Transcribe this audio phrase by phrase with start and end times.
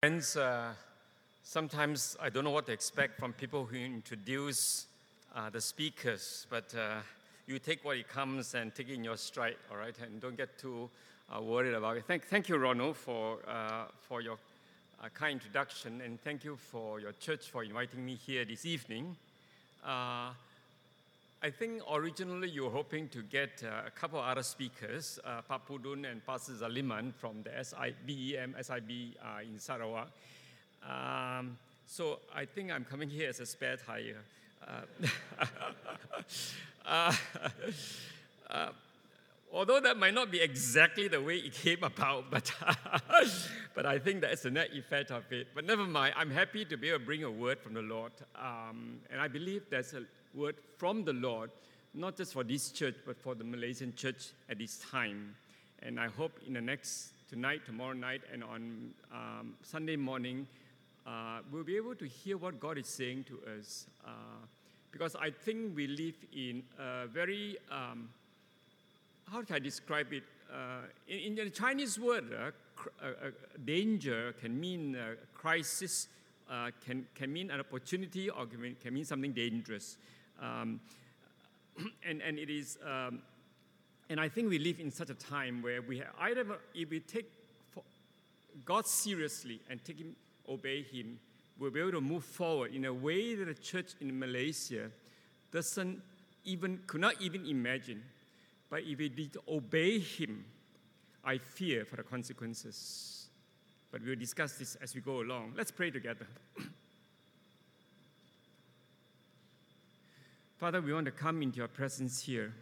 [0.00, 0.74] Friends, uh,
[1.42, 4.86] sometimes I don't know what to expect from people who introduce
[5.34, 7.00] uh, the speakers, but uh,
[7.48, 10.36] you take what it comes and take it in your stride, all right, and don't
[10.36, 10.88] get too
[11.36, 12.04] uh, worried about it.
[12.06, 14.38] Thank, thank you, Ronald, for, uh, for your
[15.02, 19.16] uh, kind introduction, and thank you for your church for inviting me here this evening.
[21.40, 25.68] I think originally you were hoping to get uh, a couple other speakers, uh, Pak
[25.68, 30.08] Pudun and Pastor Zaliman from the SIBEM, SIB uh, in Sarawak.
[30.82, 31.56] Um,
[31.86, 34.16] so I think I'm coming here as a spare tire.
[34.66, 35.06] Uh,
[36.86, 37.12] uh,
[38.50, 38.68] uh,
[39.52, 42.52] although that might not be exactly the way it came about, but,
[43.76, 45.46] but I think that's the net effect of it.
[45.54, 48.10] But never mind, I'm happy to be able to bring a word from the Lord.
[48.34, 50.02] Um, and I believe there's a
[50.34, 51.50] word from the Lord,
[51.94, 55.34] not just for this church, but for the Malaysian church at this time.
[55.82, 60.46] And I hope in the next, tonight, tomorrow night, and on um, Sunday morning,
[61.06, 63.86] uh, we'll be able to hear what God is saying to us.
[64.04, 64.10] Uh,
[64.90, 68.08] because I think we live in a very, um,
[69.30, 70.22] how can I describe it?
[70.52, 72.50] Uh, in, in, the Chinese word, uh,
[73.02, 73.30] uh, uh,
[73.64, 74.96] danger can mean
[75.34, 76.08] crisis,
[76.84, 79.98] can, can mean an opportunity, or can mean, can mean something dangerous.
[80.40, 80.80] Um,
[82.08, 83.22] and, and it is, um,
[84.10, 86.44] and I think we live in such a time where we have, either
[86.74, 87.30] if we take
[88.64, 90.16] God seriously and take him,
[90.48, 91.18] obey him,
[91.58, 94.90] we'll be able to move forward in a way that the church in Malaysia
[95.52, 96.00] doesn't
[96.44, 98.02] even, could not even imagine.
[98.70, 100.44] But if we did obey him,
[101.24, 103.28] I fear for the consequences.
[103.90, 105.54] But we'll discuss this as we go along.
[105.56, 106.26] Let's pray together.
[110.58, 112.52] Father, we want to come into your presence here.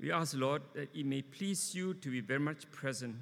[0.00, 3.14] We ask, Lord, that it may please you to be very much present.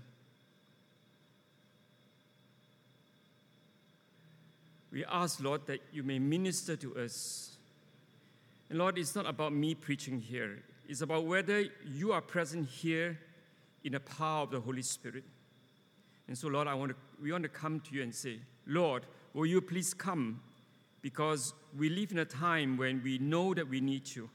[4.90, 7.56] We ask, Lord, that you may minister to us.
[8.70, 13.18] And Lord, it's not about me preaching here, it's about whether you are present here
[13.84, 15.24] in the power of the Holy Spirit.
[16.28, 19.04] And so, Lord, I want to, we want to come to you and say, Lord,
[19.34, 20.40] will you please come
[21.02, 24.28] because we live in a time when we know that we need you.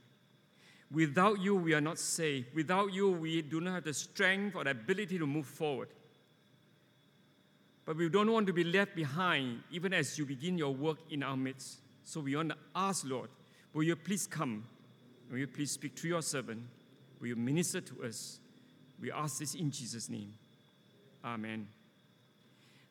[0.91, 2.46] Without you, we are not safe.
[2.53, 5.90] Without you, we do not have the strength or the ability to move forward.
[7.85, 11.23] But we don't want to be left behind even as you begin your work in
[11.23, 11.79] our midst.
[12.03, 13.29] So we want to ask, Lord,
[13.73, 14.66] will you please come?
[15.29, 16.62] Will you please speak to your servant?
[17.19, 18.40] Will you minister to us?
[19.00, 20.34] We ask this in Jesus' name.
[21.25, 21.68] Amen.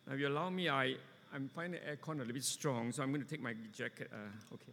[0.07, 0.97] Now, if you allow me, I
[1.35, 4.11] I'm finding the aircon a little bit strong, so I'm going to take my jacket.
[4.13, 4.73] Uh, okay.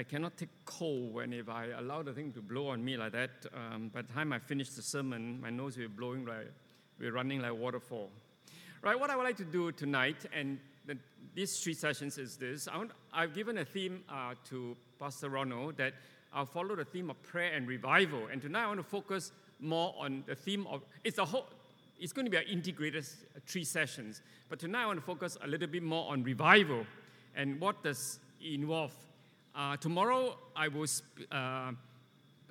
[0.00, 3.12] I cannot take cold when if I allow the thing to blow on me like
[3.12, 3.30] that.
[3.54, 6.50] Um, by the time I finish the sermon, my nose will be blowing like
[6.98, 8.10] we're running like waterfall.
[8.82, 10.96] Right, what I would like to do tonight, and the,
[11.34, 12.66] these three sessions is this.
[13.12, 15.92] I have given a theme uh, to Pastor Ronald that
[16.32, 18.28] I'll follow the theme of prayer and revival.
[18.30, 21.46] And tonight I want to focus more on the theme of it's a whole
[21.98, 23.04] it's going to be an integrated
[23.46, 24.22] three sessions.
[24.48, 26.86] But tonight I want to focus a little bit more on revival
[27.34, 28.94] and what does it involve.
[29.54, 31.72] Uh, tomorrow I will sp- uh,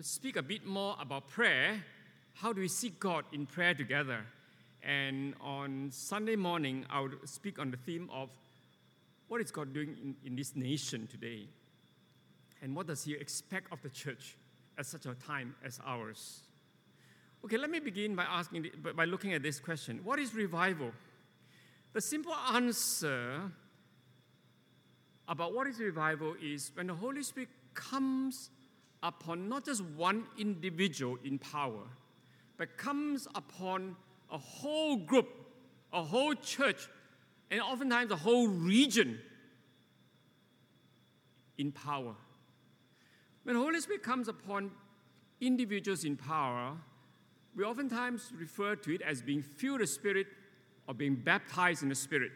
[0.01, 1.83] speak a bit more about prayer.
[2.35, 4.19] How do we seek God in prayer together?
[4.83, 8.29] And on Sunday morning, I will speak on the theme of
[9.29, 11.47] what is God doing in, in this nation today
[12.61, 14.35] and what does he expect of the church
[14.77, 16.41] at such a time as ours?
[17.45, 20.01] Okay, let me begin by asking by looking at this question.
[20.03, 20.91] What is revival?
[21.93, 23.51] The simple answer
[25.27, 28.49] about what is revival is when the Holy Spirit comes
[29.01, 31.83] upon not just one individual in power,
[32.57, 33.95] but comes upon
[34.31, 35.29] a whole group,
[35.93, 36.89] a whole church,
[37.49, 39.19] and oftentimes a whole region
[41.57, 42.15] in power.
[43.43, 44.71] When the Holy Spirit comes upon
[45.41, 46.75] individuals in power,
[47.55, 50.27] we oftentimes refer to it as being filled with the Spirit
[50.87, 52.31] or being baptized in the Spirit.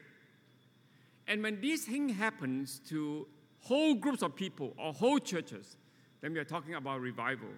[1.27, 3.27] And when this thing happens to
[3.61, 5.77] whole groups of people or whole churches,
[6.21, 7.49] then we are talking about revival.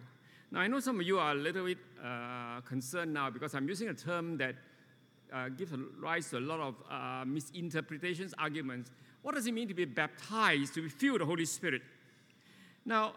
[0.52, 3.68] Now, I know some of you are a little bit uh, concerned now because I'm
[3.68, 4.56] using a term that
[5.34, 8.92] uh, gives rise to a lot of uh, misinterpretations, arguments.
[9.22, 11.81] What does it mean to be baptized, to be filled with the Holy Spirit?
[12.86, 13.14] Now,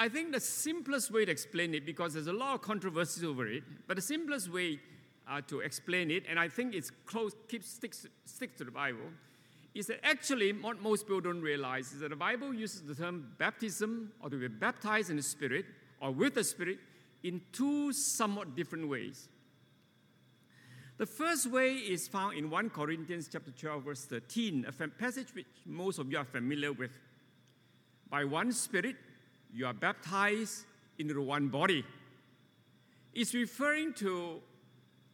[0.00, 3.46] I think the simplest way to explain it, because there's a lot of controversies over
[3.46, 4.80] it, but the simplest way
[5.28, 9.10] uh, to explain it, and I think it's close, keeps sticks, sticks to the Bible,
[9.74, 13.32] is that actually what most people don't realize is that the Bible uses the term
[13.36, 15.66] baptism or to be baptized in the Spirit
[16.00, 16.78] or with the Spirit
[17.22, 19.28] in two somewhat different ways.
[20.96, 25.46] The first way is found in 1 Corinthians chapter 12 verse 13, a passage which
[25.66, 26.90] most of you are familiar with.
[28.08, 28.96] By one spirit
[29.52, 30.64] you are baptized
[30.98, 31.84] into one body.
[33.14, 34.40] It's referring to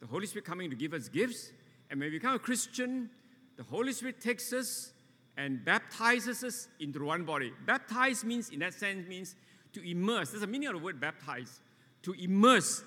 [0.00, 1.52] the Holy Spirit coming to give us gifts,
[1.90, 3.10] and when we become a Christian,
[3.56, 4.92] the Holy Spirit takes us
[5.36, 7.52] and baptizes us into one body.
[7.64, 9.34] Baptize means, in that sense, means
[9.72, 10.30] to immerse.
[10.30, 11.60] There's a meaning of the word baptize.
[12.02, 12.84] To immerse,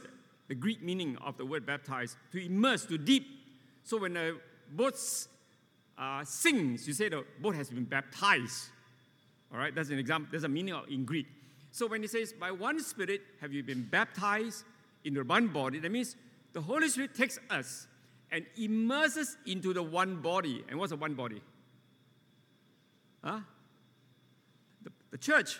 [0.47, 3.25] the Greek meaning of the word baptize, to immerse, to deep.
[3.83, 4.33] So when a
[4.71, 4.95] boat
[5.97, 8.69] uh, sings, you say the boat has been baptized.
[9.51, 10.29] All right, that's an example.
[10.31, 11.27] There's a meaning in Greek.
[11.71, 14.63] So when he says, by one Spirit have you been baptized
[15.03, 16.15] into one body, that means
[16.53, 17.87] the Holy Spirit takes us
[18.31, 20.63] and immerses into the one body.
[20.67, 21.41] And what's the one body?
[23.23, 23.39] Huh?
[24.83, 25.59] The, the church.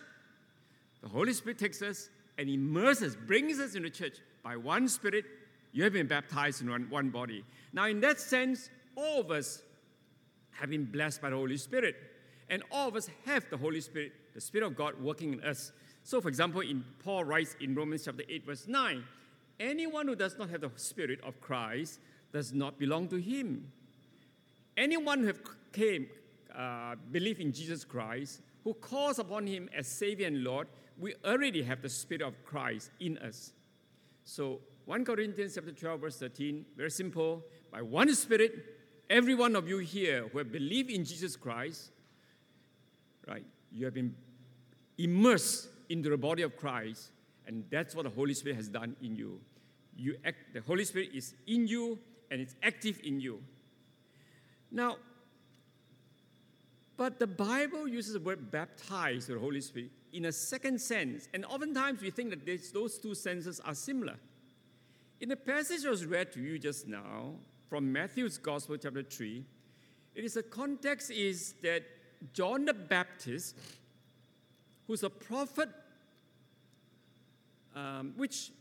[1.01, 4.17] The Holy Spirit takes us and immerses, brings us into the church.
[4.44, 5.25] By one Spirit,
[5.71, 7.44] you have been baptized in one, one body.
[7.73, 9.61] Now, in that sense, all of us
[10.51, 11.95] have been blessed by the Holy Spirit.
[12.50, 15.71] And all of us have the Holy Spirit, the Spirit of God working in us.
[16.09, 19.03] So, for example, in Paul writes in Romans chapter 8, verse 9,
[19.59, 22.00] anyone who does not have the Spirit of Christ
[22.33, 23.71] does not belong to him.
[24.75, 25.41] Anyone who have
[25.71, 26.07] came,
[26.57, 30.67] uh, believe in Jesus Christ, who calls upon him as Savior and Lord,
[30.97, 33.53] we already have the Spirit of Christ in us.
[34.23, 37.44] So 1 Corinthians chapter 12, verse 13, very simple.
[37.71, 38.65] By one Spirit,
[39.11, 41.91] every one of you here who have believed in Jesus Christ,
[43.27, 44.15] right, you have been
[44.97, 47.09] immersed into the body of Christ,
[47.47, 49.39] and that's what the Holy Spirit has done in you.
[49.97, 52.00] You act, the Holy Spirit is in you
[52.31, 53.41] and it's active in you.
[54.71, 54.97] Now,
[56.95, 61.45] but the Bible uses the word baptize the Holy Spirit in a second sense, and
[61.45, 64.15] oftentimes we think that this, those two senses are similar.
[65.21, 67.33] In the passage I was read to you just now
[67.69, 69.44] from Matthew's Gospel, chapter 3,
[70.15, 71.83] it is a context is that
[72.33, 73.57] John the Baptist,
[74.89, 75.69] who's a prophet,
[77.75, 78.51] um, which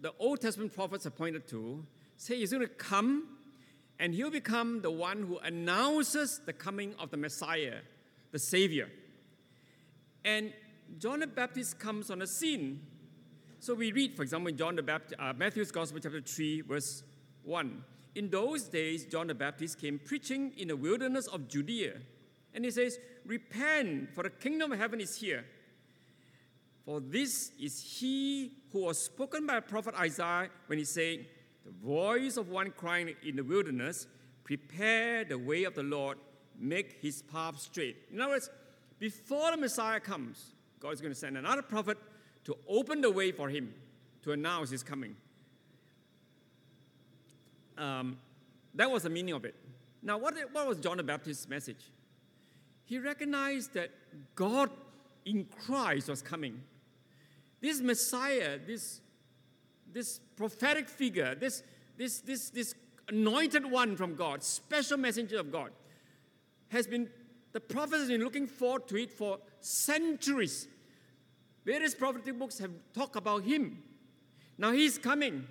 [0.00, 1.84] the Old Testament prophets are pointed to,
[2.16, 3.36] say he's going to come
[3.98, 7.80] and he'll become the one who announces the coming of the Messiah,
[8.32, 8.88] the Savior.
[10.24, 10.54] And
[10.98, 12.80] John the Baptist comes on the scene.
[13.58, 17.02] So we read, for example, in John the Baptist, uh, Matthew's Gospel, chapter 3, verse
[17.44, 17.84] 1.
[18.14, 21.98] In those days, John the Baptist came preaching in the wilderness of Judea.
[22.54, 25.44] And he says, Repent, for the kingdom of heaven is here.
[26.84, 31.26] For this is he who was spoken by prophet Isaiah when he said,
[31.64, 34.06] the voice of one crying in the wilderness,
[34.44, 36.18] prepare the way of the Lord,
[36.58, 37.96] make his path straight.
[38.12, 38.50] In other words,
[38.98, 41.98] before the Messiah comes, God is going to send another prophet
[42.44, 43.74] to open the way for him,
[44.22, 45.16] to announce his coming.
[47.76, 48.18] Um,
[48.74, 49.54] that was the meaning of it.
[50.02, 51.84] Now, what, what was John the Baptist's message?
[52.90, 53.90] He recognized that
[54.34, 54.68] God
[55.24, 56.60] in Christ was coming.
[57.60, 59.00] This Messiah, this
[59.92, 61.62] this prophetic figure, this,
[61.96, 62.74] this, this, this
[63.08, 65.70] anointed one from God, special messenger of God,
[66.68, 67.08] has been,
[67.52, 70.68] the prophets have been looking forward to it for centuries.
[71.64, 73.82] Various prophetic books have talked about him.
[74.58, 75.46] Now he's coming.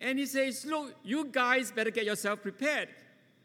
[0.00, 2.88] And he says, Look, you guys better get yourself prepared.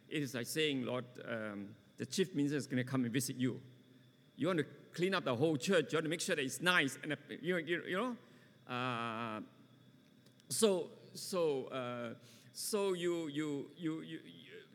[0.09, 3.35] It is like saying, Lord, um, the chief minister is going to come and visit
[3.35, 3.61] you.
[4.37, 5.91] You want to clean up the whole church.
[5.91, 6.97] You want to make sure that it's nice.
[7.03, 9.41] And, you, you, you know, uh,
[10.47, 12.13] so so uh,
[12.53, 14.19] so you, you you you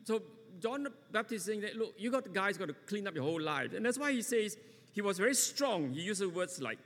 [0.05, 0.23] so
[0.61, 3.25] John the Baptist saying that look, you got the guys got to clean up your
[3.25, 4.57] whole life, and that's why he says
[4.93, 5.93] he was very strong.
[5.93, 6.79] He uses words like.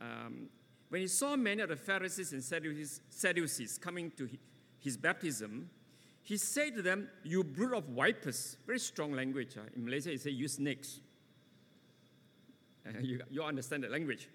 [0.00, 0.48] Um,
[0.88, 4.28] when he saw many of the Pharisees and Sadducees coming to
[4.78, 5.70] his baptism,
[6.22, 8.56] he said to them, You brood of vipers.
[8.66, 9.56] Very strong language.
[9.56, 9.62] Uh.
[9.74, 11.00] In Malaysia, he says, You snakes.
[12.86, 14.28] Uh, you, you understand the language.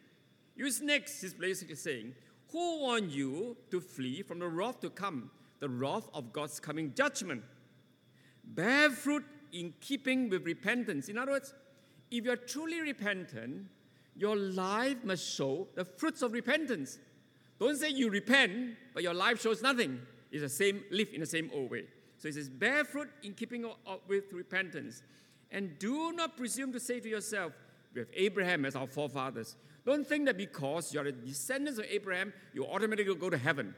[0.55, 2.15] Use next, he's basically saying,
[2.51, 6.93] Who warned you to flee from the wrath to come, the wrath of God's coming
[6.93, 7.43] judgment?
[8.43, 11.09] Bear fruit in keeping with repentance.
[11.09, 11.53] In other words,
[12.11, 13.67] if you're truly repentant,
[14.15, 16.97] your life must show the fruits of repentance.
[17.59, 19.99] Don't say you repent, but your life shows nothing.
[20.31, 21.85] It's the same, live in the same old way.
[22.17, 25.03] So it says, bear fruit in keeping up with repentance.
[25.51, 27.53] And do not presume to say to yourself,
[27.93, 29.55] we have Abraham as our forefathers.
[29.85, 33.73] Don't think that because you're the descendants of Abraham, you automatically go to heaven.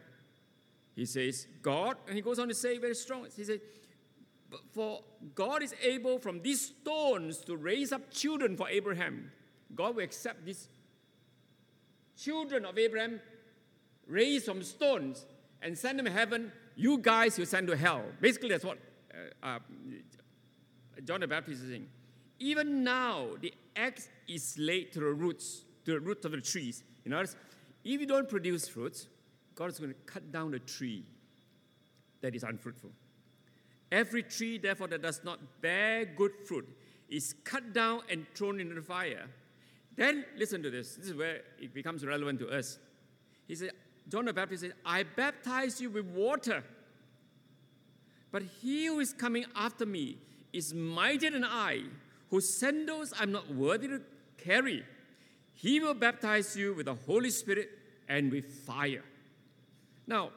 [0.96, 3.60] He says, God, and he goes on to say very strong, he says,
[4.74, 5.02] For
[5.36, 9.32] God is able from these stones to raise up children for Abraham.
[9.76, 10.68] God will accept these
[12.18, 13.22] children of Abraham
[14.08, 15.26] raised from stones
[15.62, 16.52] and send them to heaven.
[16.76, 18.04] You guys you send to hell.
[18.22, 18.78] Basically, that's what
[19.44, 19.60] uh, uh,
[21.04, 21.88] John the Baptist is saying.
[22.40, 26.84] Even now, the axe is laid to the roots, to the roots of the trees.
[27.06, 27.36] In other words,
[27.84, 29.08] if you don't produce fruits,
[29.56, 31.06] God is going to cut down the tree
[32.22, 32.92] that is unfruitful.
[33.92, 36.68] Every tree, therefore, that does not bear good fruit
[37.10, 39.26] is cut down and thrown into the fire.
[39.96, 40.96] Then, listen to this.
[40.96, 42.78] This is where it becomes relevant to us.
[43.48, 43.72] He said,
[44.10, 46.64] John the Baptist said, I baptize you with water.
[48.32, 50.18] But he who is coming after me
[50.52, 51.84] is mightier than I,
[52.30, 54.02] whose sandals I'm not worthy to
[54.38, 54.84] carry.
[55.54, 57.70] He will baptize you with the Holy Spirit
[58.08, 59.04] and with fire.
[60.08, 60.32] Now,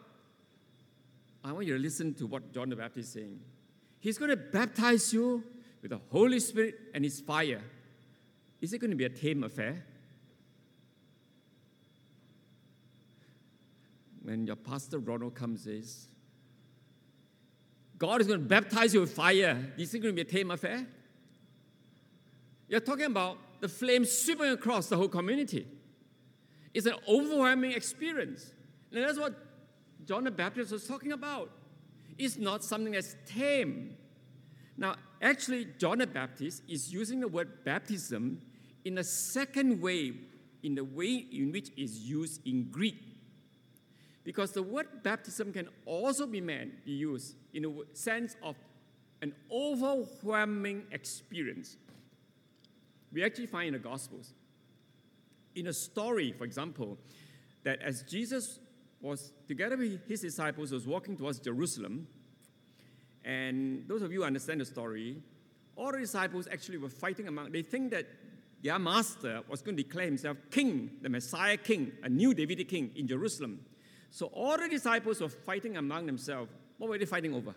[1.44, 3.40] I want you to listen to what John the Baptist is saying.
[4.00, 5.44] He's going to baptize you
[5.80, 7.62] with the Holy Spirit and his fire.
[8.60, 9.84] Is it going to be a tame affair?
[14.22, 16.08] When your pastor Ronald comes says,
[17.98, 19.72] God is going to baptize you with fire.
[19.76, 20.86] This Is going to be a tame affair?
[22.68, 25.66] You're talking about the flame sweeping across the whole community.
[26.74, 28.50] It's an overwhelming experience.
[28.92, 29.34] And that's what
[30.04, 31.50] John the Baptist was talking about.
[32.18, 33.96] It's not something that's tame.
[34.76, 38.40] Now, actually, John the Baptist is using the word baptism
[38.84, 40.12] in a second way,
[40.62, 43.11] in the way in which it's used in Greek.
[44.24, 48.56] Because the word baptism can also be meant, be used in a sense of
[49.20, 51.76] an overwhelming experience.
[53.12, 54.32] We actually find in the Gospels,
[55.54, 56.98] in a story, for example,
[57.62, 58.58] that as Jesus
[59.00, 62.06] was together with his disciples was walking towards Jerusalem.
[63.24, 65.22] And those of you who understand the story,
[65.76, 67.52] all the disciples actually were fighting among.
[67.52, 68.06] They think that
[68.62, 72.92] their master was going to declare himself king, the Messiah king, a new Davidic king
[72.94, 73.60] in Jerusalem.
[74.12, 76.52] So all the disciples were fighting among themselves.
[76.76, 77.54] What were they fighting over?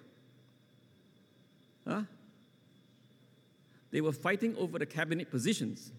[1.85, 2.03] Huh?
[3.91, 5.91] They were fighting over the cabinet positions.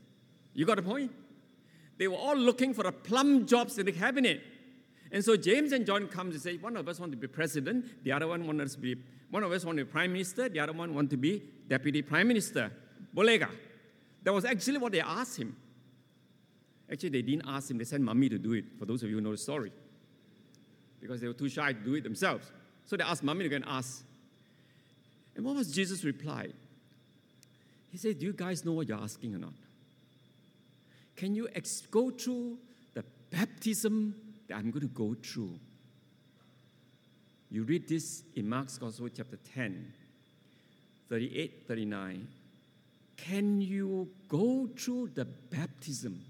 [0.55, 1.13] You got the point?
[1.99, 4.43] They were all looking for the plum jobs in the cabinet.
[5.13, 8.03] And so James and John comes and say, one of us want to be president,
[8.03, 8.97] the other one wants to be,
[9.31, 12.01] one of us want to be prime minister, the other one want to be deputy
[12.01, 12.73] prime minister.
[13.15, 13.51] Bolega.
[14.23, 15.55] That was actually what they asked him.
[16.91, 19.17] Actually, they didn't ask him, they sent mommy to do it, for those of you
[19.17, 19.71] who know the story.
[21.01, 22.51] Because they were too shy to do it themselves.
[22.87, 24.05] So they asked mommy to go and ask.
[25.35, 26.49] And what was Jesus' reply?
[27.93, 29.53] He said, Do you guys know what you're asking or not?
[31.15, 32.59] Can you ex- go through
[32.95, 34.15] the baptism
[34.49, 35.59] that I'm going to go through.
[37.51, 39.93] You read this in Mark's Gospel, chapter 10,
[41.09, 42.29] 38, 39.
[43.17, 46.21] Can you go through the baptism?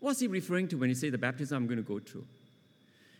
[0.00, 2.26] What's he referring to when he says the baptism I'm going to go through?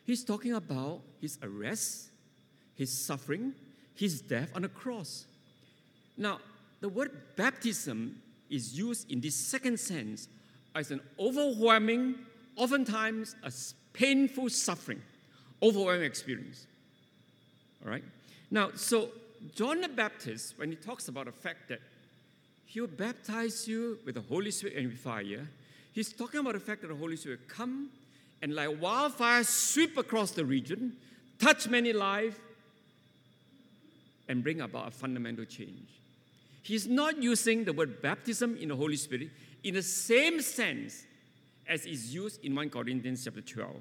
[0.05, 2.09] He's talking about his arrest,
[2.75, 3.55] his suffering,
[3.95, 5.27] his death on the cross.
[6.17, 6.41] Now,
[6.81, 8.21] the word baptism
[8.51, 10.29] is used in this second sense
[10.75, 12.17] as an overwhelming,
[12.57, 13.53] oftentimes a
[13.93, 15.01] painful suffering,
[15.63, 16.67] overwhelming experience.
[17.85, 18.05] All right?
[18.51, 19.09] Now, so
[19.55, 21.81] John the Baptist, when he talks about the fact that
[22.67, 25.49] he will baptize you with the Holy Spirit and with fire,
[25.93, 27.89] he's talking about the fact that the Holy Spirit will come
[28.45, 30.95] and like wildfire sweep across the region,
[31.39, 32.37] touch many lives,
[34.29, 35.89] and bring about a fundamental change.
[36.63, 39.31] He's not using the word baptism in the Holy Spirit
[39.63, 41.07] in the same sense
[41.67, 43.77] as is used in 1 Corinthians chapter 12.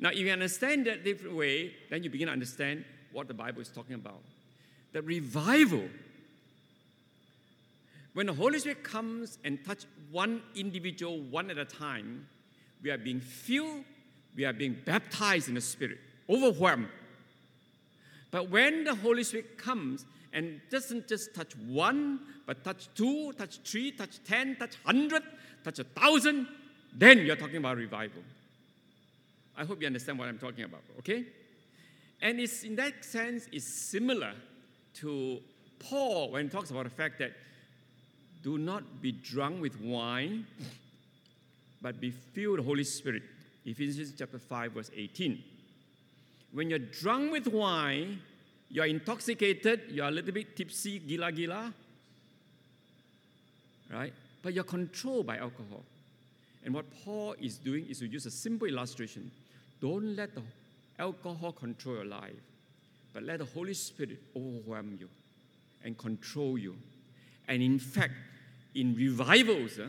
[0.00, 3.62] Now, if you understand that different way, then you begin to understand what the Bible
[3.62, 4.20] is talking about.
[4.92, 5.84] The revival,
[8.14, 12.26] when the Holy Spirit comes and touch one individual one at a time,
[12.82, 13.84] we are being filled,
[14.36, 16.88] we are being baptized in the Spirit, overwhelmed.
[18.30, 23.58] But when the Holy Spirit comes and doesn't just touch one, but touch two, touch
[23.64, 25.22] three, touch ten, touch hundred,
[25.64, 26.46] touch a thousand,
[26.96, 28.22] then you're talking about revival.
[29.56, 31.26] I hope you understand what I'm talking about, okay?
[32.22, 34.32] And it's in that sense, it's similar
[34.94, 35.40] to
[35.78, 37.32] Paul when he talks about the fact that
[38.42, 40.46] do not be drunk with wine,
[41.80, 43.22] but be filled with the Holy Spirit.
[43.64, 45.42] Ephesians chapter 5, verse 18.
[46.52, 48.20] When you're drunk with wine,
[48.68, 51.72] you're intoxicated, you're a little bit tipsy, gila gila,
[53.92, 54.12] right?
[54.42, 55.82] But you're controlled by alcohol.
[56.64, 59.30] And what Paul is doing is to use a simple illustration.
[59.80, 60.42] Don't let the
[60.98, 62.34] alcohol control your life,
[63.14, 65.08] but let the Holy Spirit overwhelm you.
[65.84, 66.76] and control you.
[67.48, 68.12] And in fact,
[68.74, 69.88] in revivals, uh,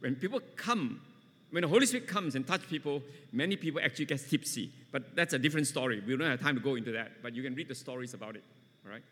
[0.00, 1.00] when people come,
[1.50, 4.70] when the Holy Spirit comes and touch people, many people actually get tipsy.
[4.90, 6.02] But that's a different story.
[6.06, 8.36] We don't have time to go into that, but you can read the stories about
[8.36, 8.44] it.
[8.84, 9.02] All right?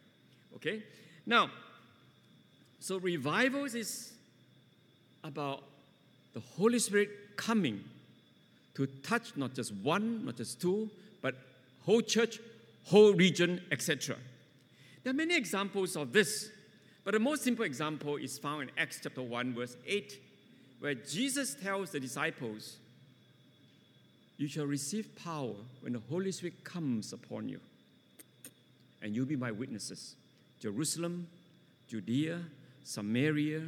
[0.56, 0.82] Okay?
[1.26, 1.50] Now,
[2.80, 4.12] so revivals is
[5.22, 5.62] about
[6.34, 7.82] the Holy Spirit coming
[8.74, 10.90] to touch not just one, not just two,
[11.22, 11.34] but
[11.84, 12.40] whole church,
[12.84, 14.16] whole region, etc.
[15.02, 16.50] There are many examples of this,
[17.04, 20.20] but the most simple example is found in Acts chapter 1, verse 8,
[20.84, 22.76] where Jesus tells the disciples,
[24.36, 27.58] You shall receive power when the Holy Spirit comes upon you,
[29.00, 30.14] and you'll be my witnesses.
[30.60, 31.26] Jerusalem,
[31.88, 32.42] Judea,
[32.82, 33.62] Samaria,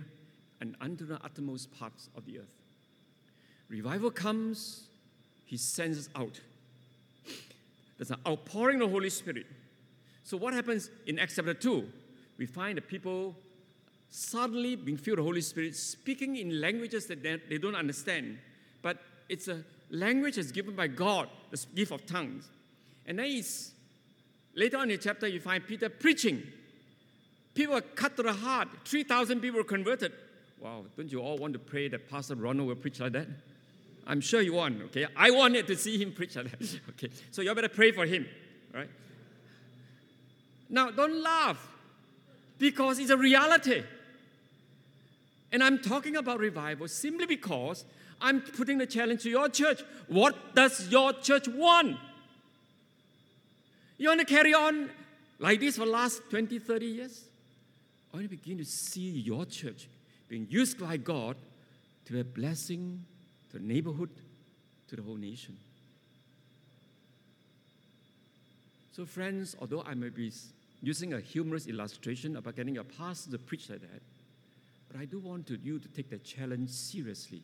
[0.61, 2.55] and unto the uttermost parts of the earth.
[3.71, 4.83] Revival comes,
[5.47, 6.39] he sends us out.
[7.97, 9.47] There's an outpouring of the Holy Spirit.
[10.23, 11.83] So, what happens in Acts chapter 2?
[12.37, 13.35] We find the people
[14.11, 18.39] suddenly being filled with the Holy Spirit, speaking in languages that they, don't understand.
[18.83, 18.99] But
[19.29, 22.49] it's a language that's given by God, the gift of tongues.
[23.07, 23.73] And then it's,
[24.55, 26.43] later on in the chapter, you find Peter preaching.
[27.55, 28.69] People are cut to the heart.
[28.85, 30.13] 3,000 people were converted.
[30.61, 33.29] Wow, don't you all want to pray that Pastor Ronald will preach like that?
[34.07, 35.07] I'm sure you want, okay?
[35.17, 36.81] I wanted to see him preach like that.
[36.91, 38.27] okay, so you better pray for him,
[38.73, 38.89] right?
[40.69, 41.69] Now, don't laugh
[42.59, 43.83] because it's a reality.
[45.57, 47.87] And I'm talking about revival simply because
[48.21, 49.83] I'm putting the challenge to your church.
[50.07, 51.97] What does your church want?
[53.97, 54.91] You want to carry on
[55.39, 57.25] like this for the last 20, 30 years?
[58.13, 59.89] Or you begin to see your church
[60.29, 61.37] being used by God
[62.05, 63.03] to be a blessing
[63.51, 64.11] to the neighborhood,
[64.89, 65.57] to the whole nation.
[68.93, 70.31] So, friends, although I may be
[70.83, 74.03] using a humorous illustration about getting a pastor to preach like that,
[74.97, 77.43] but I do want you to take that challenge seriously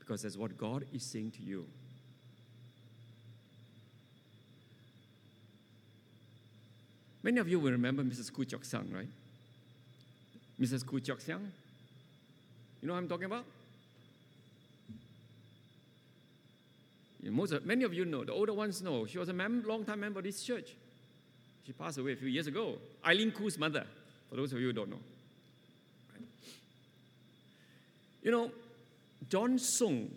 [0.00, 1.64] because that's what God is saying to you.
[7.22, 8.32] Many of you will remember Mrs.
[8.32, 9.08] Koo Chok Sang, right?
[10.60, 10.84] Mrs.
[10.84, 11.52] Koo Chok Sang.
[12.82, 13.44] You know what I'm talking about?
[17.30, 19.06] most of, many of you know, the older ones know.
[19.06, 20.74] She was a mem- long-time member of this church.
[21.64, 22.78] She passed away a few years ago.
[23.06, 23.84] Eileen Koo's mother,
[24.30, 25.00] for those of you who don't know.
[28.28, 28.50] You know,
[29.30, 30.10] John Sung,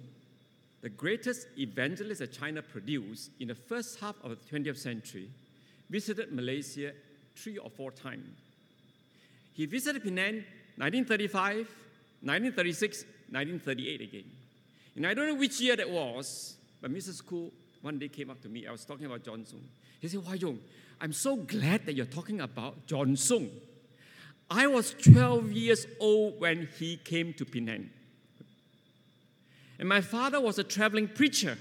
[0.82, 5.30] the greatest evangelist that China produced in the first half of the 20th century,
[5.89, 6.91] visited Malaysia
[7.38, 8.28] three or four times.
[9.54, 10.43] He visited Penang
[10.76, 11.56] 1935,
[12.19, 14.26] 1936, 1938 again.
[14.97, 17.26] And I don't know which year that was, but Mrs.
[17.26, 17.50] Koo
[17.82, 18.67] one day came up to me.
[18.67, 19.63] I was talking about John Sung.
[20.02, 20.60] He said, Why, Yong,
[21.00, 23.50] I'm so glad that you're talking about John Sung.
[24.50, 27.89] I was 12 years old when he came to Penang.
[29.81, 31.57] And my father was a traveling preacher.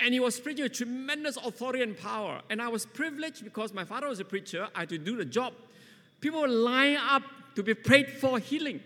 [0.00, 2.42] And he was preaching with tremendous authority and power.
[2.50, 5.24] And I was privileged because my father was a preacher, I had to do the
[5.24, 5.52] job.
[6.20, 7.22] People would line up
[7.54, 8.80] to be prayed for healing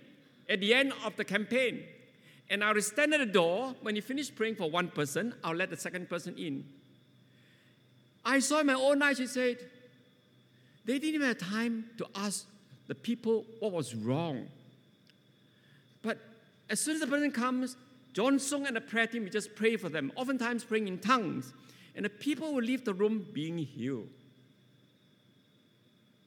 [0.51, 1.83] at the end of the campaign.
[2.51, 3.75] And I would stand at the door.
[3.81, 6.67] When you finish praying for one person, I'll let the second person in.
[8.23, 9.57] I saw in my own eyes, she said,
[10.85, 12.47] they didn't even have time to ask
[12.87, 14.49] the people what was wrong.
[16.03, 16.19] But
[16.73, 17.77] as soon as the person comes,
[18.15, 21.53] John Sung and the prayer team, we just pray for them, oftentimes praying in tongues.
[21.95, 24.09] And the people will leave the room being healed.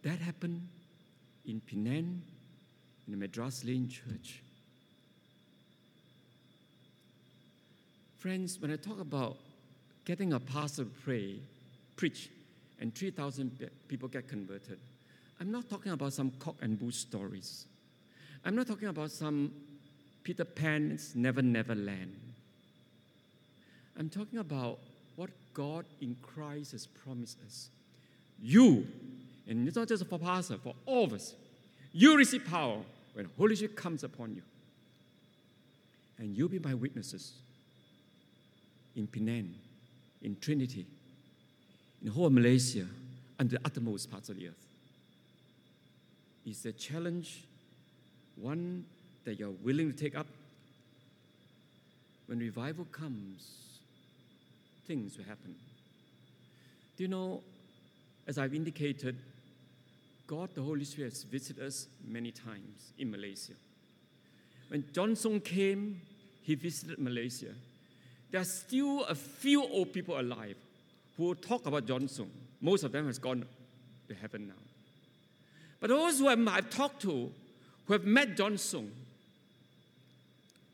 [0.03, 0.67] That happened
[1.47, 2.21] in Penang,
[3.07, 4.43] in the Madras Lane Church.
[8.19, 9.37] Friends, when I talk about
[10.05, 11.39] getting a pastor to pray,
[11.95, 12.29] preach,
[12.79, 14.77] and 3,000 people get converted,
[15.39, 17.65] I'm not talking about some cock and bull stories.
[18.43, 19.51] I'm not talking about some
[20.25, 22.19] Peter Pan's Never Never Land.
[23.95, 24.79] I'm talking about
[25.15, 27.69] what God in Christ has promised us.
[28.41, 28.87] You,
[29.47, 31.35] and it's not just for pastor, for all of us,
[31.93, 32.79] you receive power
[33.13, 34.41] when Holy Spirit comes upon you.
[36.17, 37.33] And you'll be my witnesses
[38.95, 39.53] in Penang,
[40.23, 40.87] in Trinity,
[42.01, 42.87] in whole Malaysia,
[43.37, 44.65] and the uttermost parts of the earth.
[46.47, 47.43] Is a challenge
[48.35, 48.85] one
[49.25, 50.27] that you're willing to take up?
[52.27, 53.79] When revival comes,
[54.87, 55.55] things will happen.
[56.97, 57.41] Do you know,
[58.27, 59.17] as I've indicated,
[60.25, 63.53] God the Holy Spirit has visited us many times in Malaysia.
[64.69, 66.01] When John Sung came,
[66.41, 67.53] he visited Malaysia
[68.35, 70.57] there are still a few old people alive
[71.15, 72.29] who talk about John Sung.
[72.59, 73.45] Most of them has gone
[74.09, 74.61] to heaven now.
[75.79, 77.31] But those who I've talked to,
[77.85, 78.91] who have met John Sung,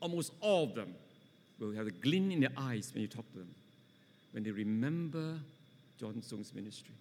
[0.02, 0.94] almost all of them
[1.58, 3.54] will have a glint in their eyes when you talk to them,
[4.32, 5.38] when they remember
[5.98, 6.94] John Sung's ministry,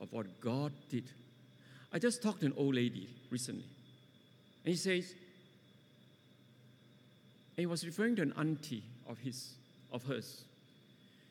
[0.00, 1.10] of what God did.
[1.92, 3.66] I just talked to an old lady recently,
[4.64, 5.14] and he says,
[7.56, 9.54] and he was referring to an auntie of his,
[9.92, 10.44] of hers.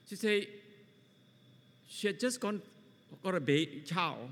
[0.09, 0.47] She said
[1.87, 2.61] she had just gone
[3.23, 4.29] got a baby, child,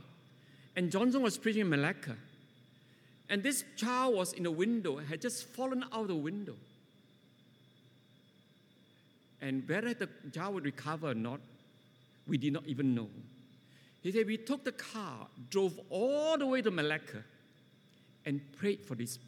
[0.76, 2.18] and John Johnson was preaching in Malacca.
[3.30, 6.56] And this child was in the window, had just fallen out the window.
[9.42, 11.40] And whether the child would recover or not,
[12.28, 13.10] we did not even know.
[14.02, 17.24] He said, We took the car, drove all the way to Malacca,
[18.26, 19.20] and prayed for this.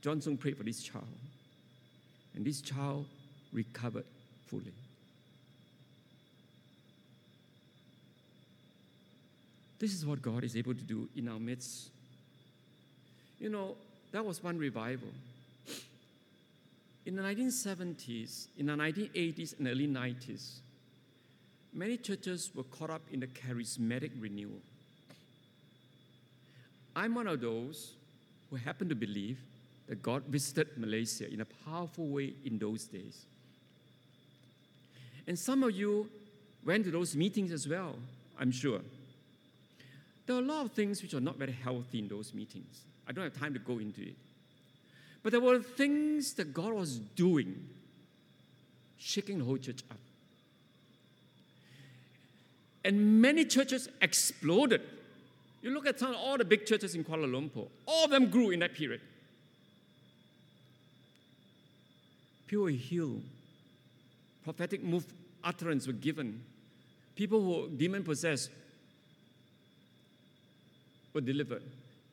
[0.00, 1.06] John Sung prayed for this child.
[2.34, 3.06] And this child
[3.52, 4.04] recovered
[4.46, 4.72] fully.
[9.78, 11.90] This is what God is able to do in our midst.
[13.42, 13.74] You know,
[14.12, 15.08] that was one revival.
[17.04, 20.58] In the 1970s, in the 1980s, and early 90s,
[21.74, 24.60] many churches were caught up in the charismatic renewal.
[26.94, 27.94] I'm one of those
[28.48, 29.38] who happen to believe
[29.88, 33.24] that God visited Malaysia in a powerful way in those days.
[35.26, 36.08] And some of you
[36.64, 37.96] went to those meetings as well,
[38.38, 38.82] I'm sure.
[40.26, 42.82] There are a lot of things which are not very healthy in those meetings.
[43.08, 44.14] I don't have time to go into it.
[45.22, 47.68] But there were things that God was doing,
[48.98, 49.98] shaking the whole church up.
[52.84, 54.82] And many churches exploded.
[55.62, 58.50] You look at some, all the big churches in Kuala Lumpur, all of them grew
[58.50, 59.00] in that period.
[62.48, 63.22] People were healed.
[64.42, 65.06] Prophetic move
[65.44, 66.42] utterance were given.
[67.14, 68.50] People who were demon possessed
[71.14, 71.62] were delivered.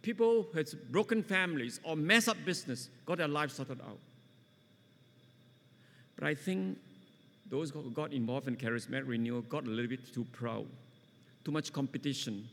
[0.02, 4.00] People who had broken families or messed up business got their lives sorted out.
[6.16, 6.78] But I think
[7.50, 10.68] those who got involved in charismatic renewal got a little bit too proud,
[11.44, 12.48] too much competition,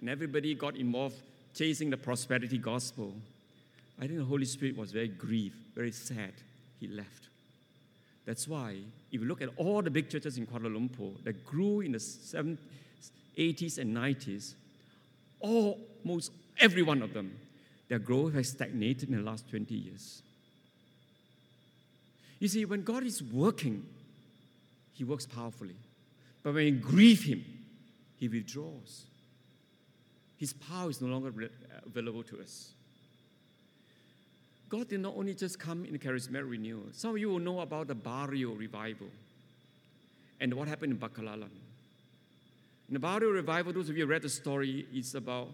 [0.00, 1.16] and everybody got involved
[1.54, 3.14] chasing the prosperity gospel.
[3.98, 6.32] I think the Holy Spirit was very grieved, very sad.
[6.80, 7.28] He left.
[8.26, 8.78] That's why,
[9.12, 11.98] if you look at all the big churches in Kuala Lumpur that grew in the
[11.98, 12.58] 70s,
[13.38, 14.54] 80s, and 90s,
[15.40, 17.38] almost every one of them,
[17.88, 20.22] their growth has stagnated in the last 20 years.
[22.38, 23.86] You see, when God is working,
[24.92, 25.76] He works powerfully.
[26.42, 27.44] But when we grieve Him,
[28.18, 29.04] He withdraws.
[30.36, 31.48] His power is no longer uh,
[31.86, 32.70] available to us.
[34.68, 36.82] God did not only just come in charismatic renewal.
[36.92, 39.06] Some of you will know about the Bario revival
[40.40, 41.48] and what happened in Ba'kelalan.
[42.88, 45.48] In the Bario revival, those of you who read the story, it's about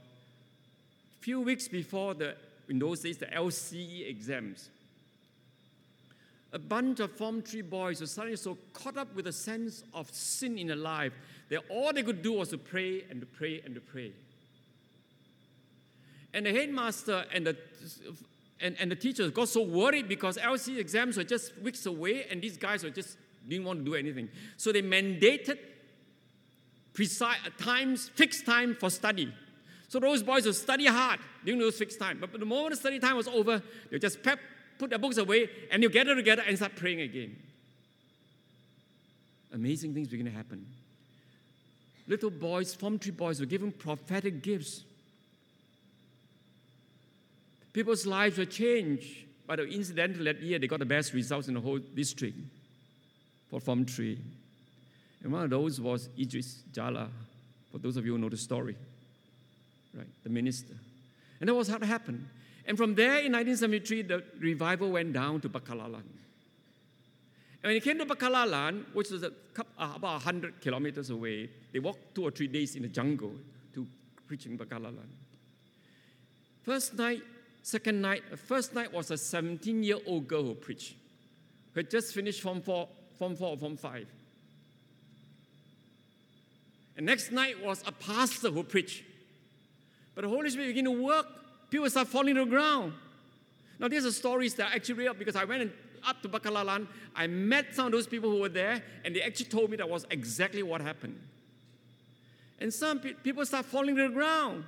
[1.21, 2.35] few weeks before the,
[2.69, 4.71] in those days, the LCE exams.
[6.53, 10.11] A bunch of Form 3 boys were suddenly so caught up with a sense of
[10.13, 11.13] sin in their life
[11.49, 14.13] that all they could do was to pray and to pray and to pray.
[16.33, 17.57] And the headmaster and the
[18.61, 22.43] and, and the teachers got so worried because LC exams were just weeks away and
[22.43, 23.17] these guys were just
[23.49, 24.29] didn't want to do anything.
[24.57, 25.59] So they mandated
[26.93, 29.33] precise times, fixed time for study.
[29.91, 32.19] So those boys would study hard during those fixed time.
[32.21, 34.39] But the moment the study time was over, they just pep,
[34.79, 37.37] put their books away and they gather together and start praying again.
[39.53, 40.65] Amazing things begin to happen.
[42.07, 44.85] Little boys, form three boys, were given prophetic gifts.
[47.73, 49.27] People's lives were changed.
[49.45, 52.39] But incidentally, that year they got the best results in the whole district
[53.51, 54.17] for Form 3.
[55.25, 57.09] And one of those was Idris Jala,
[57.73, 58.77] for those of you who know the story,
[59.95, 60.07] right?
[60.23, 60.75] The minister.
[61.41, 62.29] And that was how it happened.
[62.67, 66.05] And from there in 1973, the revival went down to Ba'kelalan.
[67.63, 71.79] And when it came to Ba'kelalan, which was a, uh, about 100 kilometers away, they
[71.79, 73.33] walked two or three days in the jungle
[73.75, 73.87] to
[74.27, 75.09] preach in Ba'kelalan.
[76.63, 77.23] First night,
[77.63, 80.95] Second night, first night was a 17 year old girl who preached,
[81.73, 84.07] who had just finished Form 4, Form 4 or Form 5.
[86.97, 89.05] And next night was a pastor who preached.
[90.21, 91.27] But the Holy Spirit began to work.
[91.71, 92.93] People start falling to the ground.
[93.79, 95.73] Now, these are stories that I actually real because I went
[96.07, 96.87] up to Ba'kelalan.
[97.17, 99.89] I met some of those people who were there, and they actually told me that
[99.89, 101.19] was exactly what happened.
[102.59, 104.65] And some pe- people start falling to the ground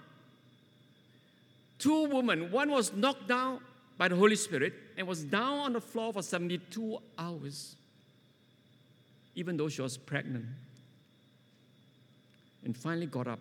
[1.79, 2.51] two women.
[2.51, 3.61] One was knocked down
[3.99, 7.77] by the Holy Spirit and was down on the floor for 72 hours,
[9.35, 10.47] even though she was pregnant.
[12.65, 13.41] And finally got up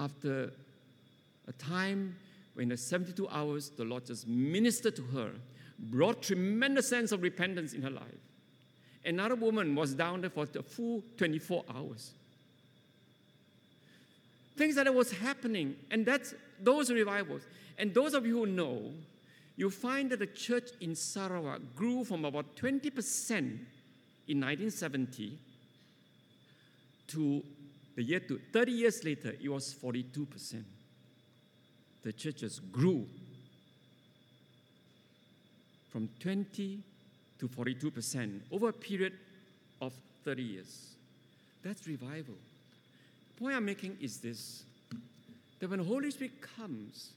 [0.00, 0.50] after
[1.46, 2.16] a time
[2.54, 5.30] when the 72 hours the Lord just ministered to her,
[5.78, 8.04] brought tremendous sense of repentance in her life.
[9.04, 12.12] Another woman was down there for the full 24 hours.
[14.56, 17.42] Things that was happening, and that's those revivals.
[17.78, 18.92] And those of you who know,
[19.56, 25.38] you find that the church in Sarawak grew from about 20% in 1970
[27.08, 27.42] to
[28.00, 30.62] the year to 30 years later, it was 42%.
[32.02, 33.06] The churches grew
[35.90, 36.78] from 20
[37.38, 39.12] to 42% over a period
[39.82, 39.92] of
[40.24, 40.94] 30 years.
[41.62, 42.36] That's revival.
[43.34, 44.62] The point I'm making is this
[45.58, 47.10] that when the Holy Spirit comes,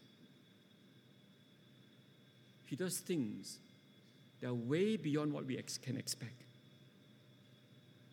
[2.65, 3.57] He does things
[4.41, 6.41] that are way beyond what we ex- can expect.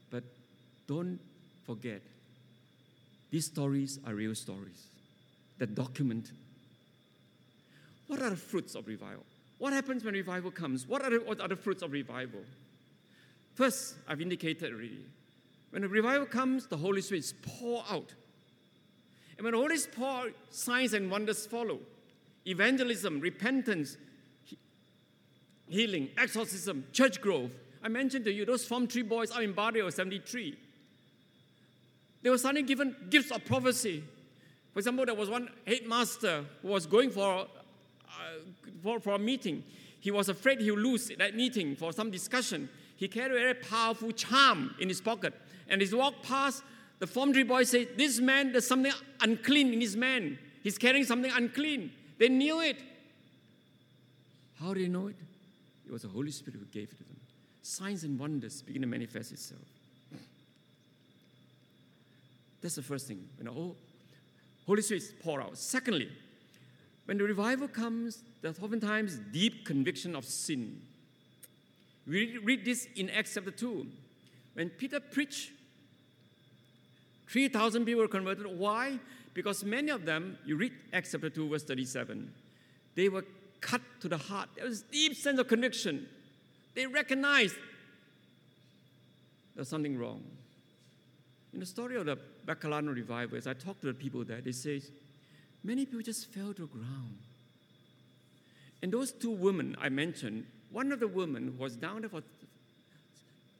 [0.09, 0.23] But
[0.87, 1.19] don't
[1.67, 2.03] forget,
[3.31, 4.87] these stories are real stories
[5.59, 6.33] that document
[8.11, 9.23] what are the fruits of revival.
[9.59, 10.85] What happens when revival comes?
[10.85, 12.41] What are the, what are the fruits of revival?
[13.55, 15.05] First, I've indicated already.
[15.71, 18.13] When a revival comes, the Holy Spirit is poured out.
[19.37, 21.79] And when the Holy Spirit pour out, signs and wonders follow.
[22.49, 23.97] Evangelism, repentance,
[25.69, 27.53] healing, exorcism, church growth.
[27.81, 30.59] I mentioned to you, those Form 3 boys are in Bario 73.
[32.23, 34.05] They were suddenly given gifts of prophecy.
[34.73, 37.47] For example, there was one headmaster who was going for uh,
[38.83, 39.65] for, for a meeting.
[40.01, 42.69] He was afraid he would lose that meeting for some discussion.
[42.97, 45.35] He carried a very powerful charm in his pocket.
[45.69, 46.63] And as he walked past,
[46.99, 50.39] the form boys said, This man, there's something unclean in his man.
[50.63, 51.93] He's carrying something unclean.
[52.19, 52.77] They knew it.
[54.61, 55.17] How did they know it?
[55.87, 57.17] It was the Holy Spirit who gave it to them.
[57.63, 59.61] Signs and wonders begin to manifest itself.
[62.61, 63.27] That's the first thing.
[63.39, 63.77] You know,
[64.67, 65.57] Holy Spirit is poured out.
[65.57, 66.11] Secondly,
[67.07, 70.81] when the revival comes, there's oftentimes deep conviction of sin.
[72.07, 73.87] We read this in Acts chapter 2.
[74.55, 75.51] When Peter preached,
[77.29, 78.47] 3,000 people were converted.
[78.47, 78.99] Why?
[79.35, 82.33] Because many of them, you read Acts chapter 2, verse 37,
[82.97, 83.25] they were
[83.61, 84.49] cut to the heart.
[84.57, 86.07] There was deep sense of conviction.
[86.75, 87.57] They recognized
[89.55, 90.23] there's something wrong.
[91.53, 94.53] In the story of the Ba'kelalan revival, as I talked to the people there, they
[94.53, 94.83] say,
[95.65, 97.19] many people just fell to the ground.
[98.83, 102.23] And those two women I mentioned, one of the women was down there for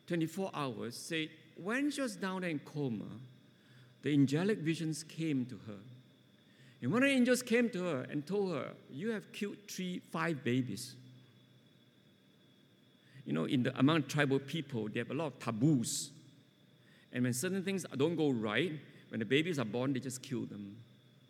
[0.07, 1.29] 24 hours said
[1.63, 3.05] when she was down there in coma,
[4.03, 5.79] the angelic visions came to her.
[6.83, 10.01] And one of the angels came to her and told her, You have killed three,
[10.11, 10.95] five babies.
[13.27, 16.11] You know, in the, among tribal people, they have a lot of taboos.
[17.13, 18.73] And when certain things don't go right,
[19.09, 20.77] when the babies are born, they just kill them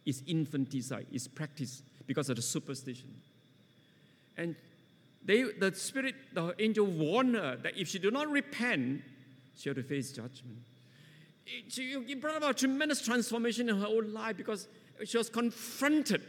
[0.05, 3.15] It's infanticide, it's practiced because of the superstition.
[4.37, 4.57] And
[5.25, 9.03] they, the spirit, the angel warned her that if she did not repent,
[9.57, 10.59] she had to face judgment.
[11.47, 14.69] It, it brought about tremendous transformation in her own life because
[15.05, 16.23] she was confronted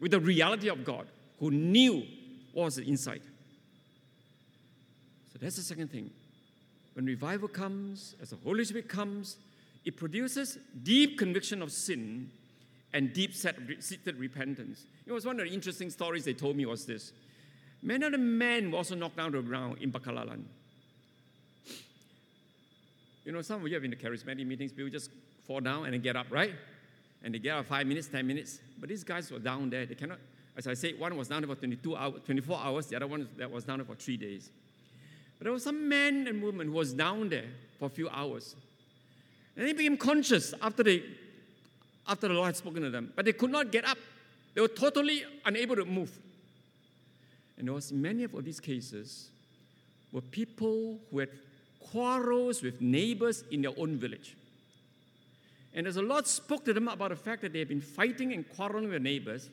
[0.00, 1.06] with the reality of God,
[1.38, 2.04] who knew
[2.52, 3.22] what was inside.
[5.32, 6.10] So that's the second thing.
[6.94, 9.36] When revival comes, as the Holy Spirit comes,
[9.84, 12.30] it produces deep conviction of sin
[12.92, 14.86] and deep-seated repentance.
[15.04, 17.12] It was one of the interesting stories they told me was this.
[17.82, 20.44] Many of the men were also knocked down to the ground in Ba'kelalan.
[23.24, 25.10] You know, some of you have been to charismatic meetings, people just
[25.46, 26.54] fall down and then get up, right?
[27.22, 28.60] And they get up five minutes, 10 minutes.
[28.78, 29.86] But these guys were down there.
[29.86, 30.18] They cannot,
[30.56, 33.28] as I said, one was down there for 22 hours, 24 hours, the other one
[33.38, 34.50] that was down there for three days.
[35.38, 37.46] But there was some man and woman who was down there
[37.78, 38.54] for a few hours.
[39.56, 41.02] And they became conscious after they
[42.06, 43.96] after the Lord had spoken to them, but they could not get up.
[44.54, 46.10] They were totally unable to move.
[47.56, 49.30] And there was many of these cases
[50.12, 51.30] were people who had
[51.80, 54.36] quarrels with neighbors in their own village.
[55.72, 58.32] And as the Lord spoke to them about the fact that they had been fighting
[58.32, 59.50] and quarreling with neighbors,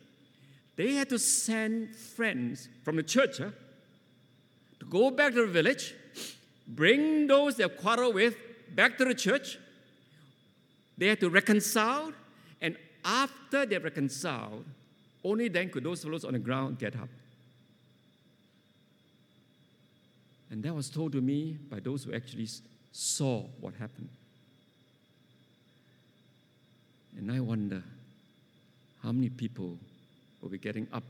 [0.76, 3.50] they had to send friends from the church huh,
[4.92, 5.96] go back to the village,
[6.68, 8.36] bring those they quarreled with
[8.76, 9.58] back to the church.
[10.98, 12.12] They had to reconcile
[12.62, 14.66] and after they reconciled,
[15.24, 17.10] only then could those fellows on the ground get up.
[20.52, 22.48] And that was told to me by those who actually
[22.92, 24.10] saw what happened.
[27.18, 27.82] And I wonder
[29.02, 29.78] how many people
[30.42, 31.04] will be getting up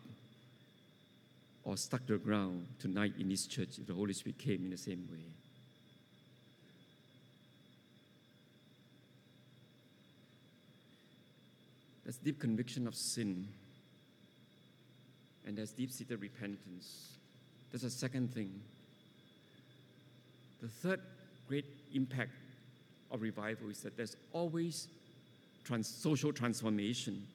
[1.63, 4.69] or stuck to the ground tonight in this church if the Holy Spirit came in
[4.69, 5.19] the same way.
[12.05, 13.47] That's deep conviction of sin.
[15.45, 17.17] and there's deep seated repentance.
[17.71, 18.61] That's the second thing.
[20.61, 21.01] The third
[21.47, 22.31] great impact
[23.09, 24.87] of revival is that there's always
[25.63, 27.25] trans- social transformation.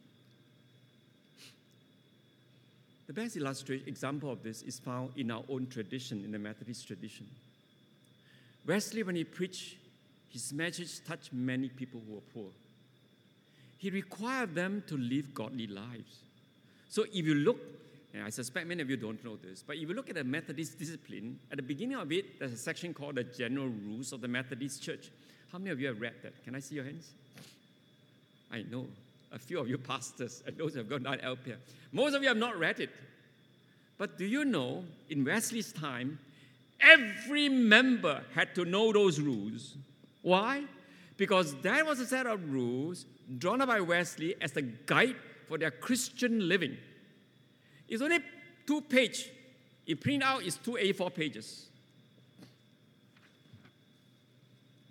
[3.07, 6.87] The best illustration example of this is found in our own tradition, in the Methodist
[6.87, 7.27] tradition.
[8.66, 9.77] Wesley, when he preached,
[10.29, 12.51] his message touched many people who were poor.
[13.79, 16.19] He required them to live godly lives.
[16.88, 17.59] So if you look,
[18.12, 20.25] and I suspect many of you don't know this, but if you look at the
[20.25, 24.21] Methodist discipline, at the beginning of it, there's a section called the General Rules of
[24.21, 25.11] the Methodist Church.
[25.53, 26.42] How many of you have read that?
[26.45, 27.11] Can I see your hands?
[28.51, 28.87] I know.
[29.37, 31.59] A few of you pastors and those who have gone down LPR.
[31.92, 32.88] Most of you have not read it.
[33.99, 36.18] But do you know, in Wesley's time,
[36.81, 39.77] every member had to know those rules.
[40.22, 40.64] Why?
[41.18, 43.05] Because that was a set of rules
[43.37, 45.16] drawn up by Wesley as the guide
[45.49, 46.79] for their Christian living.
[47.88, 48.20] It's only
[48.66, 49.31] two page.
[49.87, 51.66] It print out is two A4 pages.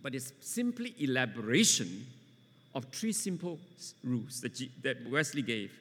[0.03, 2.05] But it's simply elaboration
[2.75, 3.57] of three simple
[4.03, 5.71] rules that, that Wesley gave.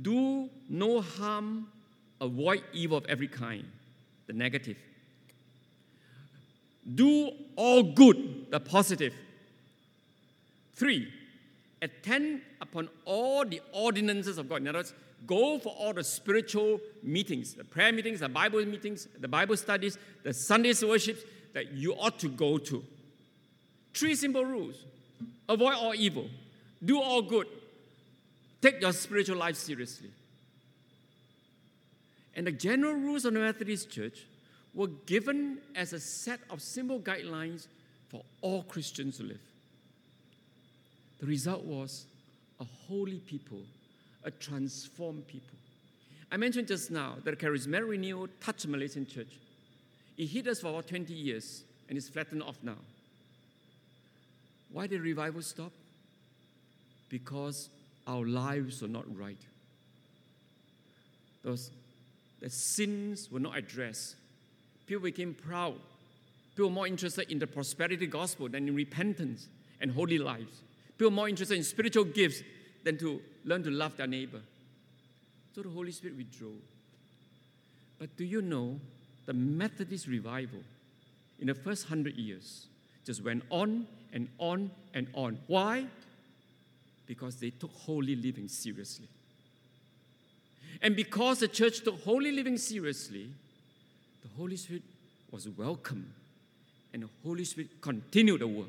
[0.00, 1.68] Do no harm,
[2.20, 3.64] avoid evil of every kind,
[4.26, 4.78] the negative.
[6.94, 9.12] Do all good, the positive.
[10.74, 11.12] Three,
[11.82, 14.62] attend upon all the ordinances of God.
[14.62, 14.94] In other words,
[15.26, 19.98] go for all the spiritual meetings, the prayer meetings, the Bible meetings, the Bible studies,
[20.22, 21.22] the Sunday's worships
[21.52, 22.84] that you ought to go to.
[23.94, 24.76] Three simple rules
[25.48, 26.28] avoid all evil,
[26.84, 27.46] do all good,
[28.60, 30.10] take your spiritual life seriously.
[32.34, 34.26] And the general rules of the Methodist Church
[34.74, 37.66] were given as a set of simple guidelines
[38.08, 39.40] for all Christians to live.
[41.18, 42.04] The result was
[42.60, 43.60] a holy people,
[44.22, 45.56] a transformed people.
[46.30, 49.38] I mentioned just now that charismatic renewal touched the Malaysian church.
[50.18, 52.76] It hit us for about 20 years and it's flattened off now.
[54.76, 55.72] Why did revival stop?
[57.08, 57.70] Because
[58.06, 59.40] our lives were not right.
[61.42, 61.70] Those
[62.40, 64.16] the sins were not addressed.
[64.86, 65.76] People became proud.
[66.54, 69.48] People were more interested in the prosperity gospel than in repentance
[69.80, 70.60] and holy lives.
[70.98, 72.42] People were more interested in spiritual gifts
[72.84, 74.42] than to learn to love their neighbor.
[75.54, 76.58] So the Holy Spirit withdrew.
[77.98, 78.78] But do you know
[79.24, 80.60] the Methodist revival
[81.40, 82.66] in the first hundred years
[83.06, 85.38] just went on and on and on.
[85.46, 85.86] Why?
[87.06, 89.08] Because they took holy living seriously.
[90.82, 93.30] And because the church took holy living seriously,
[94.22, 94.82] the Holy Spirit
[95.30, 96.12] was welcome
[96.92, 98.68] and the Holy Spirit continued the work.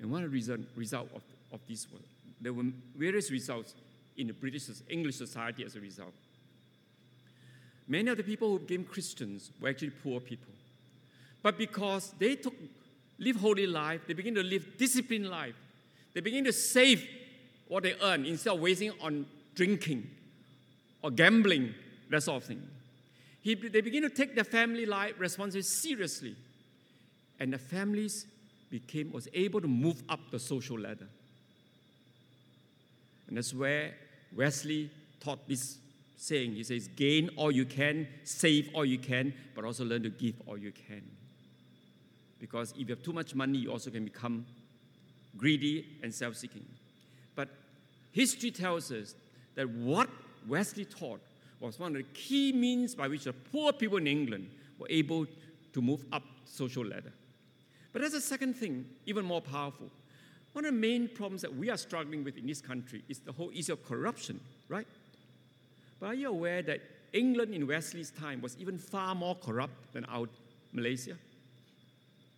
[0.00, 2.00] And one the result, of, of this was
[2.40, 2.64] there were
[2.96, 3.74] various results
[4.16, 6.12] in the British English society as a result.
[7.88, 10.52] Many of the people who became Christians were actually poor people.
[11.48, 12.52] But because they took
[13.18, 15.54] live holy life, they begin to live disciplined life.
[16.12, 17.08] They begin to save
[17.68, 20.10] what they earn instead of wasting on drinking
[21.00, 21.72] or gambling,
[22.10, 22.62] that sort of thing.
[23.40, 26.36] He, they begin to take their family life responsibility seriously.
[27.40, 28.26] And the families
[28.68, 31.08] became was able to move up the social ladder.
[33.26, 33.94] And that's where
[34.36, 35.78] Wesley taught this
[36.18, 36.56] saying.
[36.56, 40.34] He says, gain all you can, save all you can, but also learn to give
[40.46, 41.02] all you can.
[42.40, 44.46] Because if you have too much money, you also can become
[45.36, 46.64] greedy and self seeking.
[47.34, 47.48] But
[48.12, 49.14] history tells us
[49.54, 50.08] that what
[50.46, 51.20] Wesley taught
[51.60, 54.48] was one of the key means by which the poor people in England
[54.78, 55.26] were able
[55.72, 57.12] to move up social ladder.
[57.92, 59.90] But there's a second thing, even more powerful.
[60.52, 63.32] One of the main problems that we are struggling with in this country is the
[63.32, 64.86] whole issue of corruption, right?
[66.00, 66.80] But are you aware that
[67.12, 70.26] England in Wesley's time was even far more corrupt than our
[70.72, 71.16] Malaysia?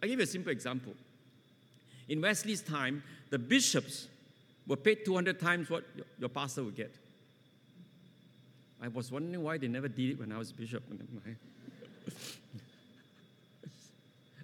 [0.02, 0.94] I'll give you a simple example.
[2.08, 4.08] In Wesley's time, the bishops
[4.66, 5.84] were paid 200 times what
[6.18, 6.94] your pastor would get.
[8.82, 10.82] I was wondering why they never did it when I was bishop.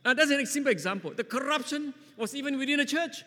[0.04, 1.12] now, that's a simple example.
[1.16, 3.24] The corruption was even within the church.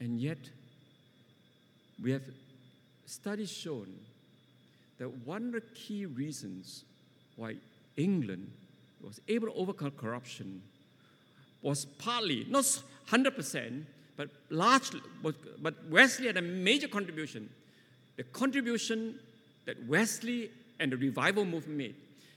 [0.00, 0.38] And yet,
[2.02, 2.22] we have
[3.06, 3.94] studies shown
[4.98, 6.84] that one of the key reasons
[7.36, 7.54] why
[7.96, 8.50] England
[9.00, 10.60] was able to overcome corruption
[11.62, 12.64] was partly, not
[13.10, 13.84] 100%,
[14.16, 17.48] but largely, but Wesley had a major contribution.
[18.16, 19.18] The contribution
[19.64, 21.94] that Wesley and the revival movement made,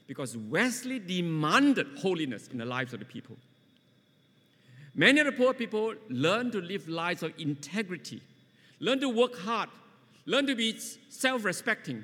[0.08, 3.38] because Wesley demanded holiness in the lives of the people.
[4.94, 8.22] Many of the poor people learn to live lives of integrity,
[8.80, 9.70] learn to work hard,
[10.26, 10.78] learn to be
[11.10, 12.04] self respecting,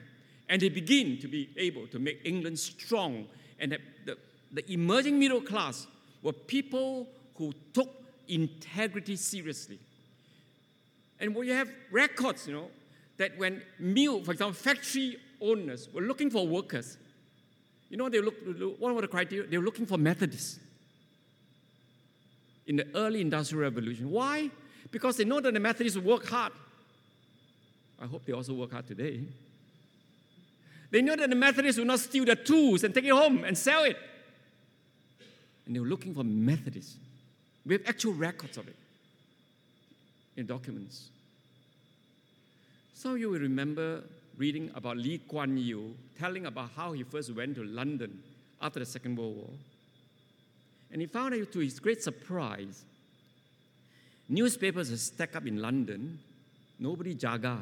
[0.50, 3.28] and they begin to be able to make England strong.
[3.60, 4.18] And the,
[4.52, 5.88] the emerging middle class
[6.22, 7.90] were people who took
[8.28, 9.80] integrity seriously.
[11.20, 12.68] And we have records, you know,
[13.18, 16.98] that when mill, for example, factory owners were looking for workers,
[17.90, 18.36] you know, they look,
[18.80, 19.48] what were the criteria?
[19.48, 20.60] They were looking for Methodists
[22.68, 24.12] in the early industrial revolution.
[24.12, 24.52] Why?
[24.92, 26.52] Because they know that the Methodists work hard.
[28.00, 29.22] I hope they also work hard today.
[30.90, 33.58] They know that the Methodists will not steal their tools and take it home and
[33.58, 33.98] sell it.
[35.66, 36.96] And they were looking for Methodists.
[37.66, 38.76] We have actual records of it
[40.38, 41.10] in documents.
[42.94, 44.04] Some of you will remember
[44.38, 48.24] reading about Lee Kuan Yew telling about how he first went to London
[48.62, 49.50] after the Second World War.
[50.92, 52.86] And he found out to his great surprise,
[54.30, 56.20] newspapers are stacked up in London,
[56.80, 57.58] nobody jaga.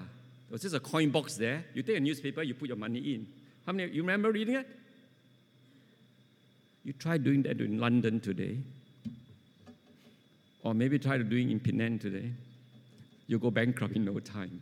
[0.49, 1.65] Was just a coin box there.
[1.73, 3.27] You take a newspaper, you put your money in.
[3.65, 4.67] How many you remember reading it?
[6.83, 8.59] You try doing that in London today.
[10.63, 12.31] Or maybe try to doing in Penang today.
[13.27, 14.61] You go bankrupt in no time.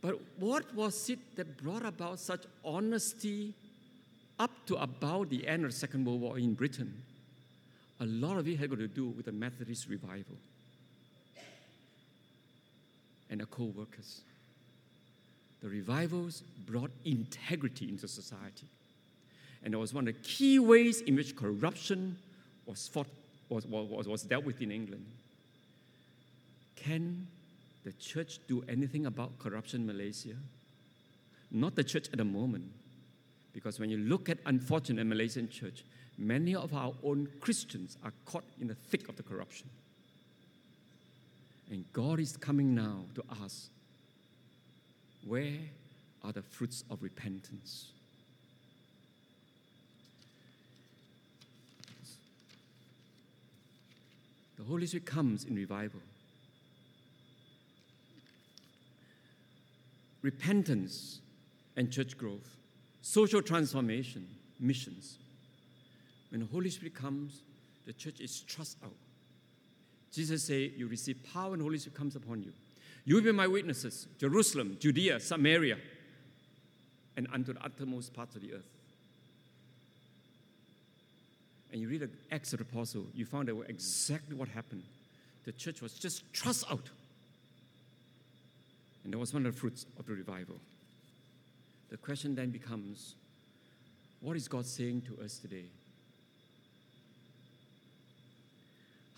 [0.00, 3.54] But what was it that brought about such honesty
[4.38, 7.02] up to about the end of the Second World War in Britain?
[8.00, 10.36] A lot of it had got to do with the Methodist revival
[13.34, 14.20] and the co workers.
[15.60, 18.68] The revivals brought integrity into society.
[19.64, 22.16] And it was one of the key ways in which corruption
[22.64, 23.08] was, fought,
[23.48, 25.04] was, was, was dealt with in England.
[26.76, 27.26] Can
[27.82, 30.36] the church do anything about corruption in Malaysia?
[31.50, 32.70] Not the church at the moment.
[33.52, 35.82] Because when you look at unfortunate Malaysian church,
[36.18, 39.68] many of our own Christians are caught in the thick of the corruption.
[41.70, 43.68] And God is coming now to ask,
[45.26, 45.58] where
[46.22, 47.88] are the fruits of repentance?
[54.56, 56.00] The Holy Spirit comes in revival.
[60.22, 61.20] Repentance
[61.76, 62.56] and church growth,
[63.02, 64.26] social transformation,
[64.58, 65.18] missions.
[66.30, 67.42] When the Holy Spirit comes,
[67.84, 68.92] the church is thrust out.
[70.14, 72.52] Jesus said, You receive power and Holy Spirit comes upon you.
[73.04, 75.76] You will be my witnesses, Jerusalem, Judea, Samaria,
[77.16, 78.68] and unto the uttermost parts of the earth.
[81.72, 84.84] And you read the Acts of the Apostle, you found out exactly what happened.
[85.44, 86.88] The church was just thrust out.
[89.02, 90.56] And that was one of the fruits of the revival.
[91.90, 93.14] The question then becomes
[94.20, 95.64] what is God saying to us today?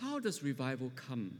[0.00, 1.38] How does revival come?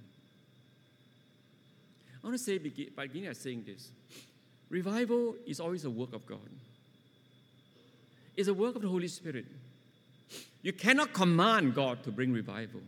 [2.23, 3.91] I want to say by beginning by saying this
[4.69, 6.51] revival is always a work of God,
[8.37, 9.47] it's a work of the Holy Spirit.
[10.63, 12.81] You cannot command God to bring revival.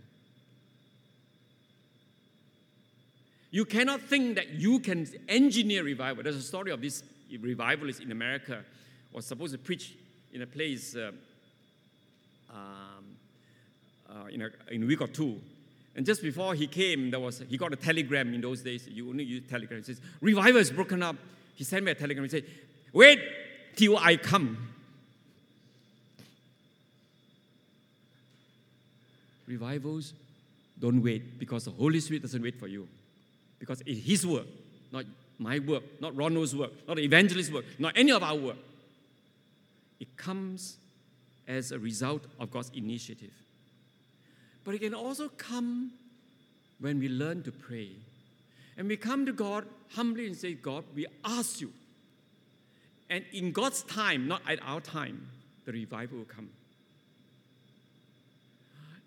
[3.51, 6.25] You cannot think that you can engineer revival.
[6.25, 7.05] There's a story of this
[7.41, 8.65] revivalist in America
[9.13, 9.95] was supposed to preach
[10.33, 11.13] in a place uh,
[12.51, 13.17] um,
[14.09, 15.41] uh, in, a, in a week or two.
[15.95, 18.87] And just before he came, there was he got a telegram in those days.
[18.89, 19.83] You only use telegram.
[19.83, 21.17] Says, Revival is broken up.
[21.55, 22.25] He sent me a telegram.
[22.25, 22.45] He said,
[22.93, 23.21] Wait
[23.75, 24.69] till I come.
[29.47, 30.13] Revivals
[30.79, 32.87] don't wait because the Holy Spirit doesn't wait for you.
[33.59, 34.47] Because it's His work,
[34.93, 35.05] not
[35.39, 38.59] my work, not Ronald's work, not evangelist's work, not any of our work.
[39.99, 40.77] It comes
[41.47, 43.33] as a result of God's initiative.
[44.69, 45.93] But it can also come
[46.79, 47.89] when we learn to pray.
[48.77, 51.73] And we come to God humbly and say, God, we ask you.
[53.09, 55.27] And in God's time, not at our time,
[55.65, 56.51] the revival will come.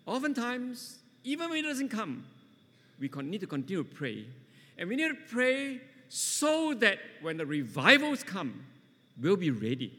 [0.04, 2.24] Oftentimes, even when it doesn't come,
[2.98, 4.24] we need to continue to pray.
[4.76, 8.64] And we need to pray so that when the revivals come,
[9.22, 9.92] we'll be ready.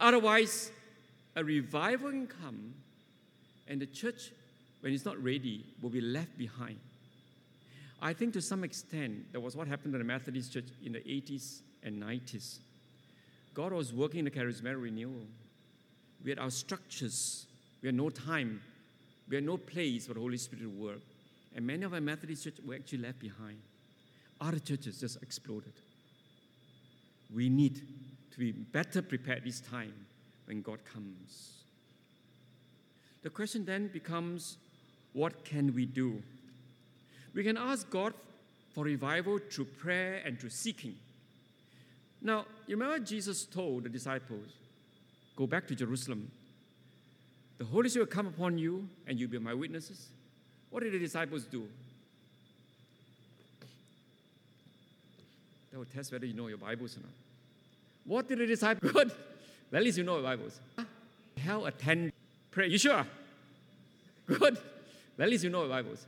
[0.00, 0.72] Otherwise,
[1.36, 2.74] a revival can come,
[3.70, 4.30] and the church,
[4.80, 6.78] when it's not ready, will be left behind.
[8.02, 11.00] I think to some extent, that was what happened to the Methodist Church in the
[11.00, 12.58] 80s and 90s.
[13.54, 15.26] God was working in the charismatic renewal.
[16.22, 17.46] We had our structures,
[17.80, 18.60] we had no time
[19.30, 20.98] we had no place for the Holy Spirit to work.
[21.54, 23.58] And many of our Methodist churches were actually left behind.
[24.40, 25.72] Other churches just exploded.
[27.32, 27.80] We need
[28.32, 29.94] to be better prepared this time
[30.46, 31.59] when God comes.
[33.22, 34.56] The question then becomes
[35.12, 36.22] what can we do?
[37.34, 38.14] We can ask God
[38.74, 40.94] for revival through prayer and through seeking.
[42.22, 44.46] Now, you remember Jesus told the disciples,
[45.36, 46.30] Go back to Jerusalem.
[47.58, 50.08] The Holy Spirit will come upon you, and you'll be my witnesses.
[50.70, 51.66] What did the disciples do?
[55.70, 57.10] That will test whether you know your Bibles or not.
[58.04, 58.92] What did the disciples?
[58.94, 59.12] Good.
[59.72, 60.58] At least you know your Bibles.
[61.38, 61.70] Held a
[62.50, 62.66] 10 prayer.
[62.66, 63.06] You sure?
[64.26, 64.40] Good.
[64.40, 66.06] Well, At least you know the Bibles.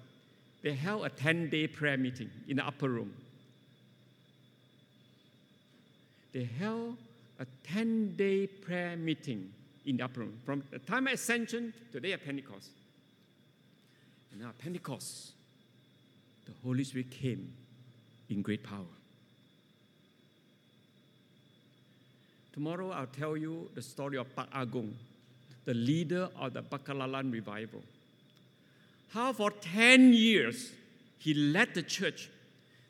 [0.63, 3.13] They held a 10 day prayer meeting in the upper room.
[6.33, 6.97] They held
[7.39, 9.53] a 10 day prayer meeting
[9.85, 12.71] in the upper room from the time of ascension to the day of Pentecost.
[14.31, 15.33] And now, Pentecost,
[16.47, 17.53] the Holy Spirit came
[18.31, 18.87] in great power.
[22.53, 25.12] Tomorrow, I'll tell you the story of Pak Agong, ah
[25.65, 27.83] the leader of the Ba'kelalan revival.
[29.11, 30.73] How for 10 years
[31.19, 32.31] he led the church.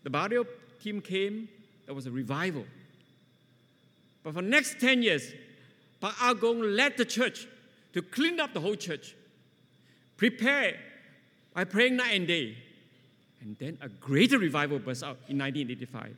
[0.04, 0.46] The Bario
[0.82, 1.48] team came,
[1.86, 2.64] there was a revival.
[4.22, 5.32] But for the next 10 years,
[6.00, 7.46] Pak Agong led the church
[7.92, 9.14] to clean up the whole church,
[10.16, 10.76] prepare
[11.54, 12.56] by praying night and day.
[13.42, 16.16] And then a greater revival burst out in 1985.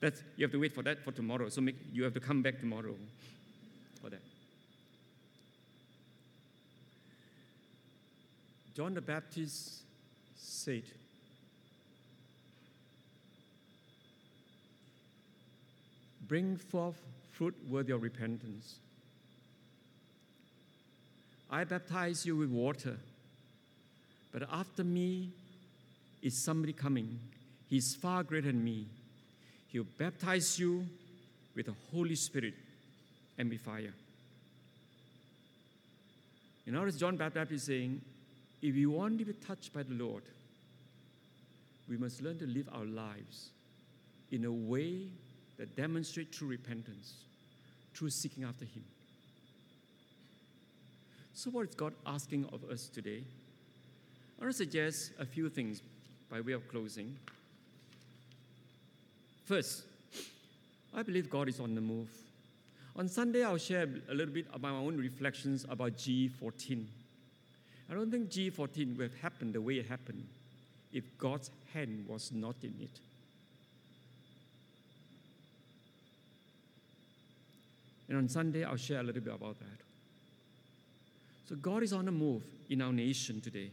[0.00, 1.48] That's, you have to wait for that for tomorrow.
[1.48, 2.94] So make, you have to come back tomorrow
[4.00, 4.20] for that.
[8.76, 9.82] John the Baptist
[10.36, 10.82] said,
[16.28, 16.96] Bring forth
[17.32, 18.76] fruit worthy of repentance.
[21.50, 22.96] I baptize you with water,
[24.32, 25.30] but after me
[26.22, 27.18] is somebody coming.
[27.68, 28.86] He's far greater than me.
[29.68, 30.86] He'll baptize you
[31.56, 32.54] with the Holy Spirit
[33.36, 33.92] and with fire.
[36.64, 38.00] You notice John the Baptist is saying,
[38.62, 40.22] if we want to be touched by the Lord,
[41.88, 43.50] we must learn to live our lives
[44.30, 45.06] in a way
[45.58, 47.14] that demonstrates true repentance,
[47.94, 48.84] true seeking after Him.
[51.34, 53.22] So, what is God asking of us today?
[54.38, 55.82] I want to suggest a few things
[56.30, 57.16] by way of closing.
[59.46, 59.82] First,
[60.94, 62.08] I believe God is on the move.
[62.96, 66.84] On Sunday, I'll share a little bit about my own reflections about G14.
[67.90, 70.24] I don't think G14 would have happened the way it happened
[70.92, 73.00] if God's hand was not in it.
[78.08, 79.66] And on Sunday, I'll share a little bit about that.
[81.48, 83.70] So, God is on the move in our nation today.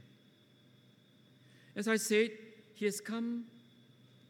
[1.76, 2.32] As I said,
[2.74, 3.46] He has come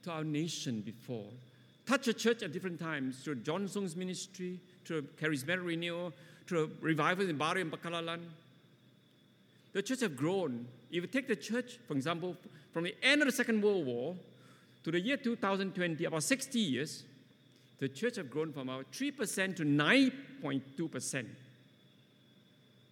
[0.04, 1.30] to our nation before,
[1.86, 6.12] touched a church at different times through John Sung's ministry, through charismatic renewal,
[6.46, 8.20] through revival in Bario and Ba'kelalan
[9.78, 10.66] the church have grown.
[10.90, 12.36] If you take the church, for example,
[12.74, 14.16] from the end of the Second World War
[14.84, 17.04] to the year 2020, about 60 years,
[17.78, 21.26] the church have grown from about 3% to 9.2%.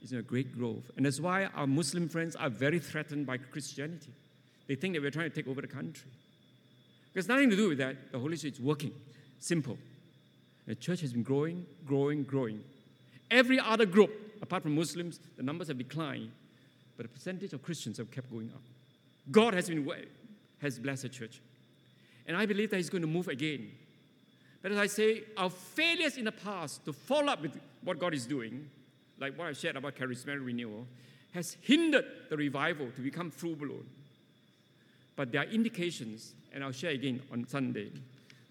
[0.04, 0.92] It's a great growth.
[0.96, 4.14] And that's why our Muslim friends are very threatened by Christianity.
[4.68, 6.12] They think that we're trying to take over the country.
[7.14, 8.12] There's nothing to do with that.
[8.12, 8.92] The Holy Spirit is working.
[9.40, 9.80] Simple.
[10.68, 12.64] The church has been growing, growing, growing.
[13.32, 16.30] Every other group, apart from Muslims, the numbers have declined
[16.98, 18.62] but the percentage of Christians have kept going up.
[19.32, 19.90] God has been
[20.62, 21.42] has blessed the church.
[22.28, 23.72] And I believe that He's going to move again.
[24.62, 28.14] But as I say, our failures in the past to follow up with what God
[28.14, 28.68] is doing,
[29.20, 30.88] like what I shared about charismatic renewal,
[31.34, 33.86] has hindered the revival to become full blown.
[35.16, 37.92] But there are indications, and I'll share again on Sunday,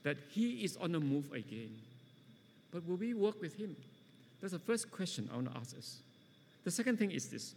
[0.03, 1.75] that He is on the move again.
[2.71, 3.75] But will we work with Him?
[4.41, 5.99] That's the first question I want to ask us.
[6.65, 7.55] The second thing is this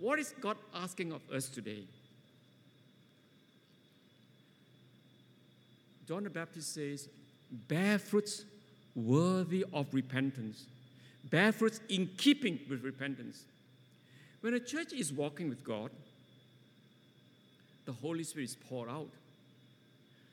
[0.00, 1.84] what is God asking of us today?
[6.08, 7.08] John the Baptist says,
[7.68, 8.44] bear fruits
[8.96, 10.64] worthy of repentance,
[11.24, 13.44] bear fruits in keeping with repentance.
[14.40, 15.90] When a church is walking with God,
[17.84, 19.10] the Holy Spirit is poured out.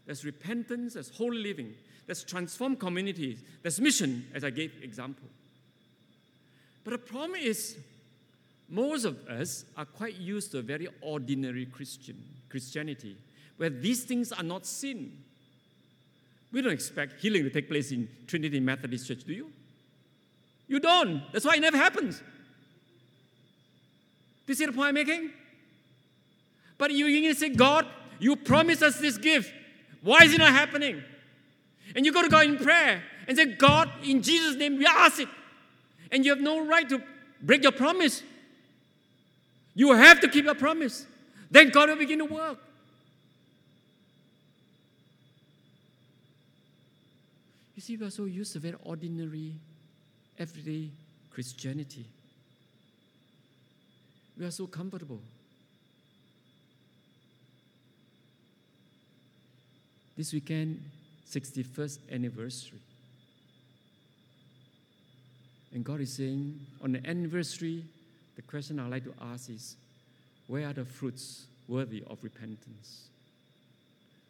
[0.05, 1.73] There's repentance, there's holy living,
[2.05, 5.27] there's transformed communities, there's mission, as I gave example.
[6.85, 7.77] But the problem is
[8.69, 13.17] most of us are quite used to a very ordinary Christian Christianity,
[13.57, 15.11] where these things are not sin.
[16.51, 19.51] We don't expect healing to take place in Trinity Methodist Church, do you?
[20.67, 21.21] You don't.
[21.31, 22.19] That's why it never happens.
[22.19, 22.23] Do
[24.47, 25.31] you see the point I'm making?
[26.77, 27.85] But you, you say, God,
[28.19, 29.51] you promised us this gift.
[30.01, 31.03] Why is it not happening?
[31.95, 35.19] And you go to God in prayer and say, God, in Jesus' name, we ask
[35.19, 35.27] it.
[36.11, 37.01] And you have no right to
[37.41, 38.23] break your promise.
[39.77, 41.05] You have to keep your promise.
[41.51, 42.57] Then God will begin to work.
[47.75, 49.53] You see, we are so used to very ordinary,
[50.39, 50.89] everyday
[51.29, 52.07] Christianity.
[54.35, 55.21] We are so comfortable.
[60.17, 60.83] This weekend,
[61.29, 62.79] 61st anniversary.
[65.71, 67.83] And God is saying, on the anniversary,
[68.37, 69.75] the question I'd like to ask is
[70.45, 73.09] where are the fruits worthy of repentance?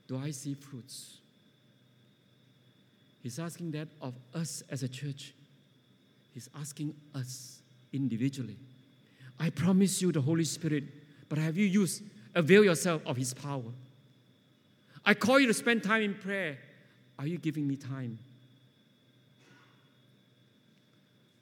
[0.08, 1.18] Do I see fruits?
[3.22, 5.34] He's asking that of us as a church.
[6.34, 7.60] He's asking us
[7.91, 8.55] individually.
[9.38, 10.86] I promise you the Holy Spirit,
[11.28, 12.01] but have you used,
[12.34, 13.74] avail yourself of His power?
[15.05, 16.58] I call you to spend time in prayer.
[17.20, 18.18] Are you giving me time?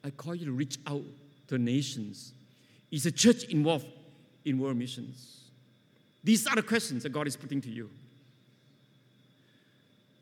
[0.02, 1.02] I call you to reach out
[1.48, 2.32] to nations.
[2.90, 3.86] Is the church involved
[4.44, 5.40] in world missions?
[6.22, 7.90] These are the questions that God is putting to you.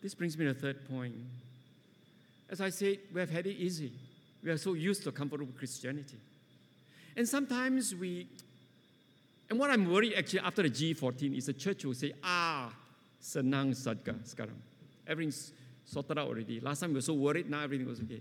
[0.03, 1.15] This brings me to the third point.
[2.51, 3.93] As I said, we have had it easy.
[4.43, 6.19] We are so used to comfortable Christianity.
[7.17, 8.27] And sometimes we,
[9.49, 12.71] and what I'm worried actually after the G14 is the church will say, ah,
[13.23, 14.59] senang sadka sekarang.
[15.07, 15.53] Everything's
[15.87, 16.61] sorted out already.
[16.61, 18.21] Last time we were so worried, now everything was okay.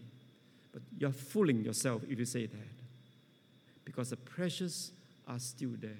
[0.72, 2.83] But you're fooling yourself if you say that.
[3.94, 4.92] Because the pressures
[5.28, 5.92] are still there.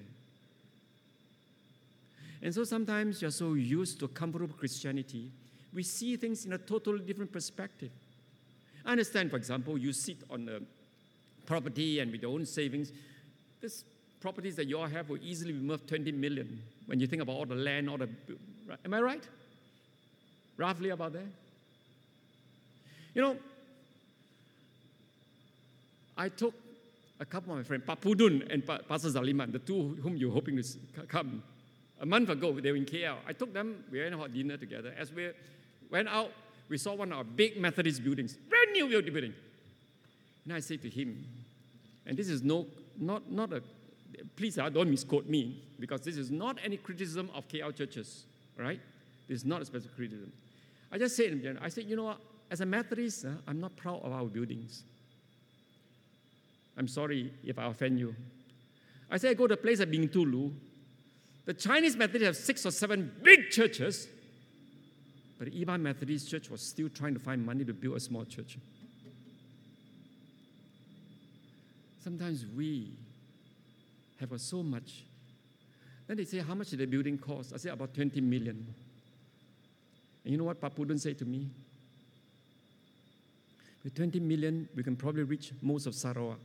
[2.42, 5.30] And so sometimes you're so used to comfortable Christianity,
[5.72, 7.90] we see things in a totally different perspective.
[8.84, 10.60] I understand, for example, you sit on a
[11.46, 12.92] property and with your own savings,
[13.60, 13.84] this
[14.20, 17.32] properties that you all have will easily be worth 20 million when you think about
[17.32, 18.08] all the land, all the.
[18.84, 19.22] Am I right?
[20.56, 21.26] Roughly about that?
[23.14, 23.36] You know,
[26.16, 26.54] I took
[27.24, 31.06] a couple of my friends, Papudun and Pastor Zaliman, the two whom you're hoping to
[31.08, 31.42] come.
[32.00, 33.16] A month ago, they were in KL.
[33.26, 34.92] I took them, we had a dinner together.
[34.98, 35.30] As we
[35.90, 36.30] went out,
[36.68, 39.32] we saw one of our big Methodist buildings, brand new building.
[40.44, 41.24] And I said to him,
[42.04, 42.66] and this is no,
[42.98, 43.62] not, not a,
[44.36, 48.24] please uh, don't misquote me, because this is not any criticism of KL churches,
[48.58, 48.80] right?
[49.28, 50.30] This is not a special criticism.
[50.92, 52.18] I just said to him, I said, you know what,
[52.50, 54.84] as a Methodist, uh, I'm not proud of our buildings.
[56.76, 58.14] I'm sorry if I offend you.
[59.10, 60.52] I said, I go to a place at Bintulu.
[61.44, 64.08] The Chinese Methodists have six or seven big churches,
[65.38, 68.24] but the Iban Methodist Church was still trying to find money to build a small
[68.24, 68.56] church.
[72.02, 72.96] Sometimes we
[74.20, 75.04] have so much.
[76.06, 77.52] Then they say, How much did the building cost?
[77.54, 78.74] I say, About 20 million.
[80.24, 81.48] And you know what Papudun said to me?
[83.82, 86.38] With 20 million, we can probably reach most of Sarawak.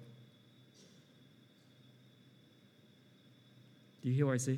[4.09, 4.57] You hear what I say?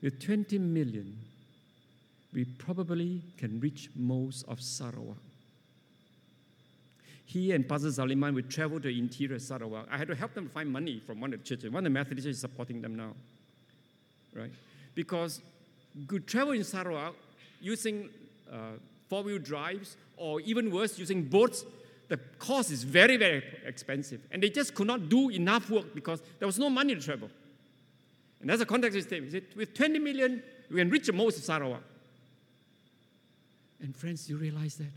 [0.00, 1.18] With 20 million,
[2.32, 5.16] we probably can reach most of Sarawak.
[7.24, 9.88] He and Pastor Zaliman would travel to the interior Sarawak.
[9.90, 11.72] I had to help them find money from one of the churches.
[11.72, 13.10] One of the Methodists is supporting them now.
[14.32, 14.52] Right?
[14.94, 15.40] Because
[16.06, 17.14] good travel in Sarawak
[17.60, 18.08] using
[18.52, 18.78] uh,
[19.08, 21.64] four-wheel drives or even worse, using boats,
[22.06, 24.20] the cost is very, very expensive.
[24.30, 27.28] And they just could not do enough work because there was no money to travel.
[28.46, 29.32] And that's the context statement.
[29.32, 30.40] He said, with 20 million,
[30.70, 31.82] we can reach the most of Sarawak.
[33.82, 34.92] And friends, you realize that?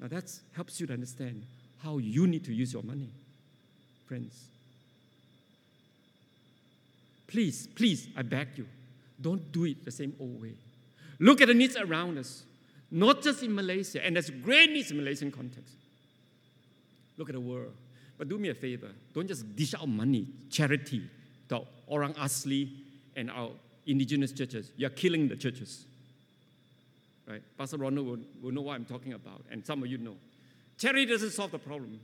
[0.00, 1.44] Now that helps you to understand
[1.78, 3.10] how you need to use your money,
[4.08, 4.34] friends.
[7.28, 8.66] Please, please, I beg you,
[9.20, 10.54] don't do it the same old way.
[11.20, 12.42] Look at the needs around us,
[12.90, 15.76] not just in Malaysia, and there's great needs in Malaysian context.
[17.16, 17.74] Look at the world.
[18.18, 21.08] But do me a favor, don't just dish out money, charity,
[21.90, 22.70] Orang Asli
[23.16, 23.50] and our
[23.86, 24.72] indigenous churches.
[24.76, 25.84] You're killing the churches
[27.30, 27.42] right?
[27.56, 30.16] Pastor Ronald will, will know what I'm talking about, and some of you know.
[30.78, 32.00] Charity doesn't solve the problem.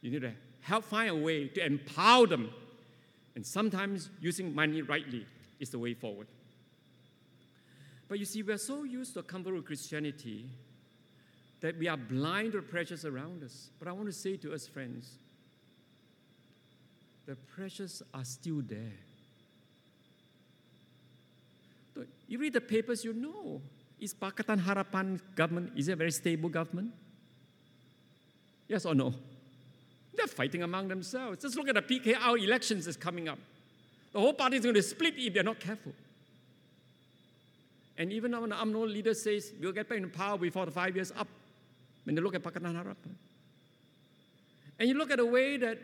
[0.00, 2.50] You need to help find a way to empower them.
[3.34, 5.26] And sometimes using money rightly
[5.60, 6.26] is the way forward.
[8.08, 10.46] But you see, we're so used to a comfortable Christianity
[11.60, 13.70] that we are blind to the pressures around us.
[13.78, 15.12] But I want to say to us, friends,
[17.26, 18.92] the pressures are still there.
[22.32, 23.60] You read the papers, you know
[24.00, 26.90] is Pakatan Harapan government, is it a very stable government?
[28.66, 29.12] Yes or no?
[30.14, 31.42] They're fighting among themselves.
[31.42, 33.38] Just look at the PKR elections that's coming up.
[34.14, 35.92] The whole party is going to split if they're not careful.
[37.98, 40.96] And even when the UMNO leader says we'll get back in power before the five
[40.96, 41.28] years up,
[42.04, 43.12] when they look at Pakatan Harapan.
[44.78, 45.78] And you look at the way that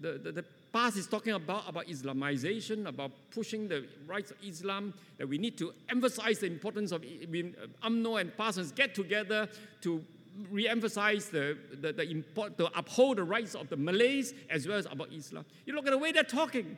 [0.00, 4.94] the, the, the past is talking about, about Islamization, about pushing the rights of Islam,
[5.18, 9.48] that we need to emphasize the importance of uh, UMNO and Parsons get together
[9.82, 10.02] to
[10.50, 14.86] re-emphasize the, the, the import, to uphold the rights of the Malays as well as
[14.86, 15.44] about Islam.
[15.66, 16.76] You look at the way they're talking.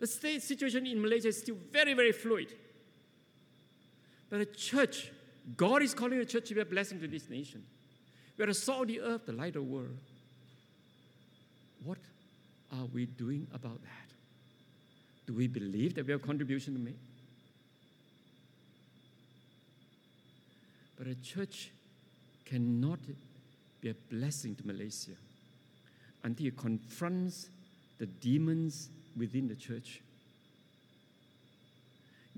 [0.00, 2.52] The state situation in Malaysia is still very, very fluid.
[4.28, 5.12] But the church,
[5.56, 7.64] God is calling the church to be a blessing to this nation.
[8.36, 9.96] We are the salt of the earth, the light of the world.
[11.84, 11.98] What
[12.80, 14.08] are we doing about that?
[15.26, 16.98] Do we believe that we have contribution to make?
[20.98, 21.70] But a church
[22.44, 22.98] cannot
[23.80, 25.16] be a blessing to Malaysia
[26.22, 27.48] until it confronts
[27.98, 30.00] the demons within the church.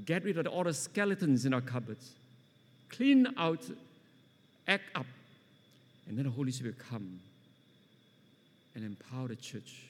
[0.05, 2.13] Get rid of all the skeletons in our cupboards.
[2.89, 3.65] Clean out,
[4.69, 5.07] act up,
[6.09, 7.21] and then the Holy Spirit will come
[8.75, 9.87] and empower the church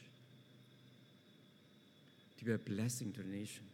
[2.47, 3.65] be a blessing to the nation.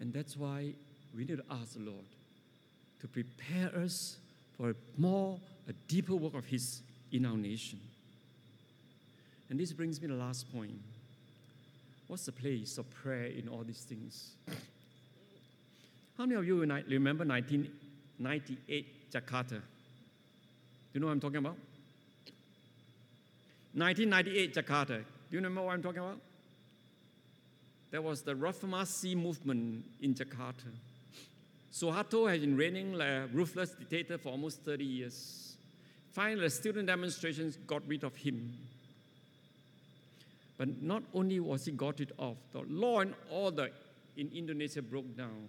[0.00, 0.72] And that's why
[1.14, 2.04] we need to ask the Lord
[3.00, 4.16] to prepare us
[4.56, 5.38] for a more,
[5.68, 7.80] a deeper work of His in our nation.
[9.50, 10.72] And this brings me to the last point.
[12.06, 14.32] What's the place of prayer in all these things?
[16.16, 19.50] How many of you remember 1998 Jakarta?
[19.50, 19.60] Do
[20.92, 21.56] you know what I'm talking about?
[23.74, 25.04] 1998 Jakarta.
[25.34, 26.20] Do you remember what I'm talking about?
[27.90, 30.70] There was the Reformasi movement in Jakarta.
[31.72, 35.56] Suharto has been reigning like a ruthless dictator for almost 30 years.
[36.12, 38.54] Finally, the student demonstrations got rid of him.
[40.56, 43.70] But not only was he got it off, the law and order
[44.16, 45.48] in Indonesia broke down.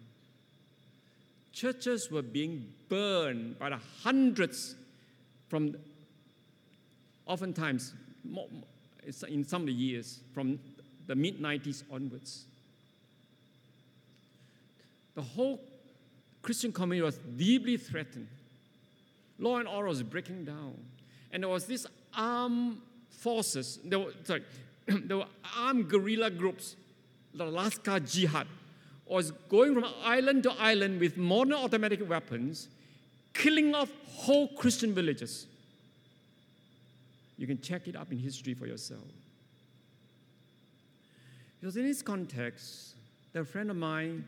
[1.54, 4.74] Churches were being burned by the hundreds
[5.48, 5.76] from
[7.28, 7.94] oftentimes
[9.28, 10.60] in some of the years from
[11.08, 12.46] the mid 90s onwards.
[15.16, 15.62] The whole
[16.42, 18.28] Christian community was deeply threatened.
[19.40, 20.76] Law and order was breaking down.
[21.32, 22.78] And there was this armed
[23.10, 24.44] forces, there were, sorry,
[24.86, 25.28] there were
[25.58, 26.76] armed guerrilla groups,
[27.34, 28.48] the Laskar Jihad,
[29.06, 32.70] was going from island to island with modern automatic weapons,
[33.34, 35.48] killing off whole Christian villages.
[37.38, 39.02] You can check it up in history for yourself.
[41.60, 42.96] Because in this context,
[43.34, 44.24] a friend of mine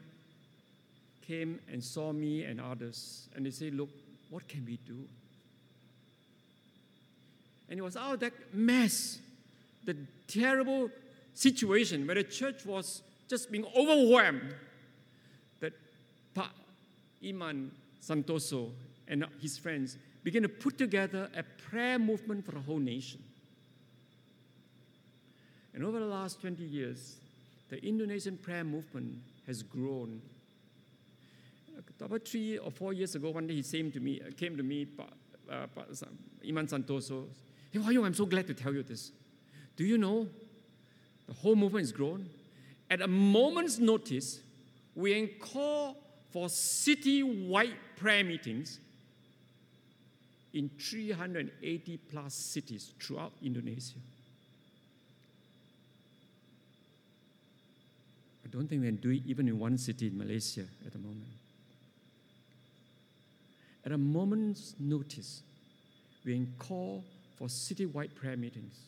[1.25, 3.89] came and saw me and others, and they said, Look,
[4.29, 4.97] what can we do?
[7.69, 9.19] And it was out of that mess,
[9.85, 9.95] the
[10.27, 10.89] terrible
[11.33, 14.55] situation where the church was just being overwhelmed,
[15.59, 15.73] that
[16.33, 16.49] pa
[17.25, 18.69] Iman Santoso
[19.07, 19.97] and his friends
[20.27, 23.23] began to put together a prayer movement for the whole nation.
[25.73, 27.15] And over the last 20 years,
[27.69, 30.21] the Indonesian prayer movement has grown
[32.01, 34.85] about three or four years ago, one day he came to me, came to me,
[35.49, 35.65] uh,
[36.45, 37.27] Iman Santoso.
[37.71, 39.13] Hey, Hwa Yung, I'm so glad to tell you this.
[39.77, 40.27] Do you know
[41.25, 42.27] the whole movement is grown?
[42.89, 44.41] At a moment's notice,
[44.93, 45.95] we call
[46.33, 48.81] for city-wide prayer meetings
[50.57, 53.99] in 380 plus cities throughout Indonesia.
[58.43, 60.97] I don't think we can do it even in one city in Malaysia at the
[60.97, 61.27] moment.
[63.85, 65.43] At a moment's notice,
[66.25, 67.03] we can call
[67.37, 68.79] for citywide prayer meetings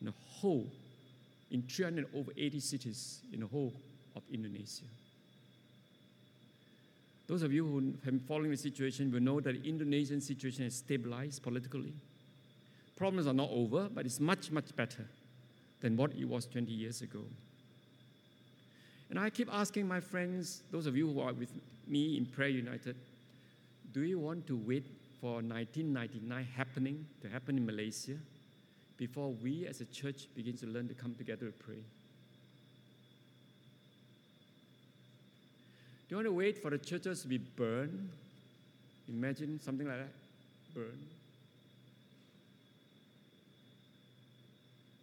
[0.00, 0.68] in the whole,
[1.50, 3.72] in 380 cities in the whole
[4.14, 4.84] of Indonesia.
[7.26, 10.64] Those of you who have been following the situation will know that the Indonesian situation
[10.64, 11.92] has stabilized politically.
[12.96, 15.06] Problems are not over, but it's much, much better
[15.80, 17.20] than what it was 20 years ago.
[19.10, 21.50] And I keep asking my friends, those of you who are with
[21.86, 22.96] me in Prayer United,
[23.92, 24.84] do you want to wait
[25.20, 28.16] for 1999 happening to happen in Malaysia
[28.96, 31.82] before we as a church begin to learn to come together to pray?
[36.08, 38.10] Do you want to wait for the churches to be burned?
[39.08, 40.12] Imagine something like that
[40.74, 41.06] burned.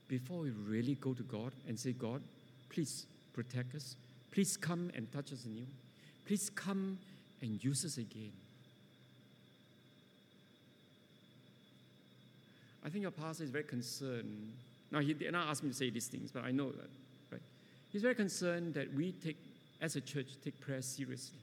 [0.08, 2.22] Before we really go to God and say, God,
[2.70, 3.96] please protect us.
[4.32, 5.66] Please come and touch us anew.
[6.26, 6.98] Please come
[7.42, 8.32] and use us again.
[12.86, 14.52] I think your pastor is very concerned.
[14.92, 16.90] Now, he did not ask me to say these things, but I know that,
[17.32, 17.42] right?
[17.92, 19.38] He's very concerned that we take,
[19.84, 21.38] as a church, take prayer seriously.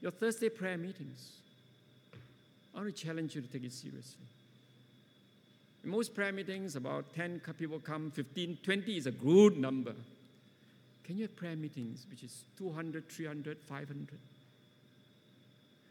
[0.00, 1.32] Your Thursday prayer meetings,
[2.72, 4.24] I want to challenge you to take it seriously.
[5.82, 9.92] In most prayer meetings, about 10 people come, 15, 20 is a good number.
[11.02, 14.08] Can you have prayer meetings which is 200, 300, 500?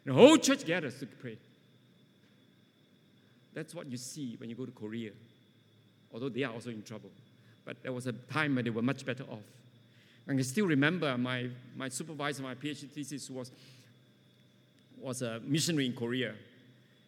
[0.06, 1.38] The whole church gathers to pray.
[3.54, 5.12] That's what you see when you go to Korea,
[6.14, 7.10] although they are also in trouble.
[7.66, 9.44] But there was a time when they were much better off.
[10.28, 13.52] I can still remember my, my supervisor, my PhD thesis was,
[15.00, 16.34] was a missionary in Korea.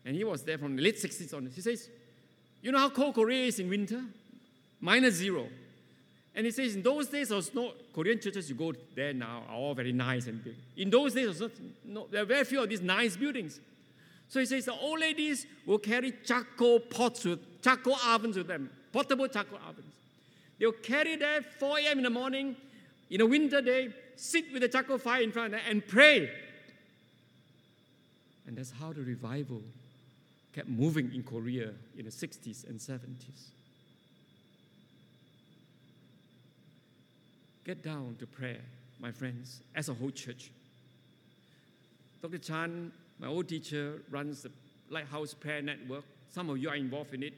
[0.06, 1.50] And he was there from the late 60s on.
[1.54, 1.90] He says,
[2.62, 4.04] You know how cold Korea is in winter?
[4.80, 5.48] Minus zero.
[6.38, 9.44] And he says, in those days, there was no Korean churches you go there now
[9.50, 10.54] are all very nice and big.
[10.78, 11.50] In those days, there,
[11.84, 13.60] no, there are very few of these nice buildings.
[14.30, 18.70] So he says the old ladies will carry charcoal pots with charcoal ovens with them,
[18.94, 19.92] portable charcoal ovens.
[20.60, 21.98] They'll carry there 4 a.m.
[21.98, 22.56] in the morning,
[23.10, 26.30] in a winter day, sit with a charcoal fire in front and pray.
[28.46, 29.62] And that's how the revival
[30.54, 33.52] kept moving in Korea in the 60s and 70s.
[37.66, 38.62] Get down to prayer,
[39.00, 40.52] my friends, as a whole church.
[42.22, 42.38] Dr.
[42.38, 44.52] Chan, my old teacher, runs the
[44.90, 46.06] Lighthouse Prayer Network.
[46.32, 47.34] Some of you are involved in it.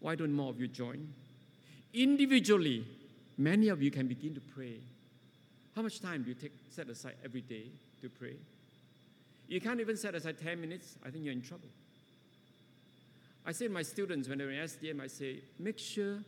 [0.00, 1.12] Why don't more of you join?
[1.92, 2.86] Individually,
[3.40, 4.76] many of you can begin to pray.
[5.74, 7.64] How much time do you take, set aside every day
[8.02, 8.36] to pray?
[9.48, 11.68] You can't even set aside 10 minutes, I think you're in trouble.
[13.46, 16.18] I say to my students when they're in STM, I say, make sure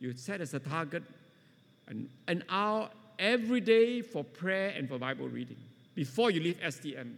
[0.00, 1.02] you set as a target
[1.88, 2.88] an, an hour
[3.18, 5.58] every day for prayer and for Bible reading
[5.94, 7.12] before you leave STM.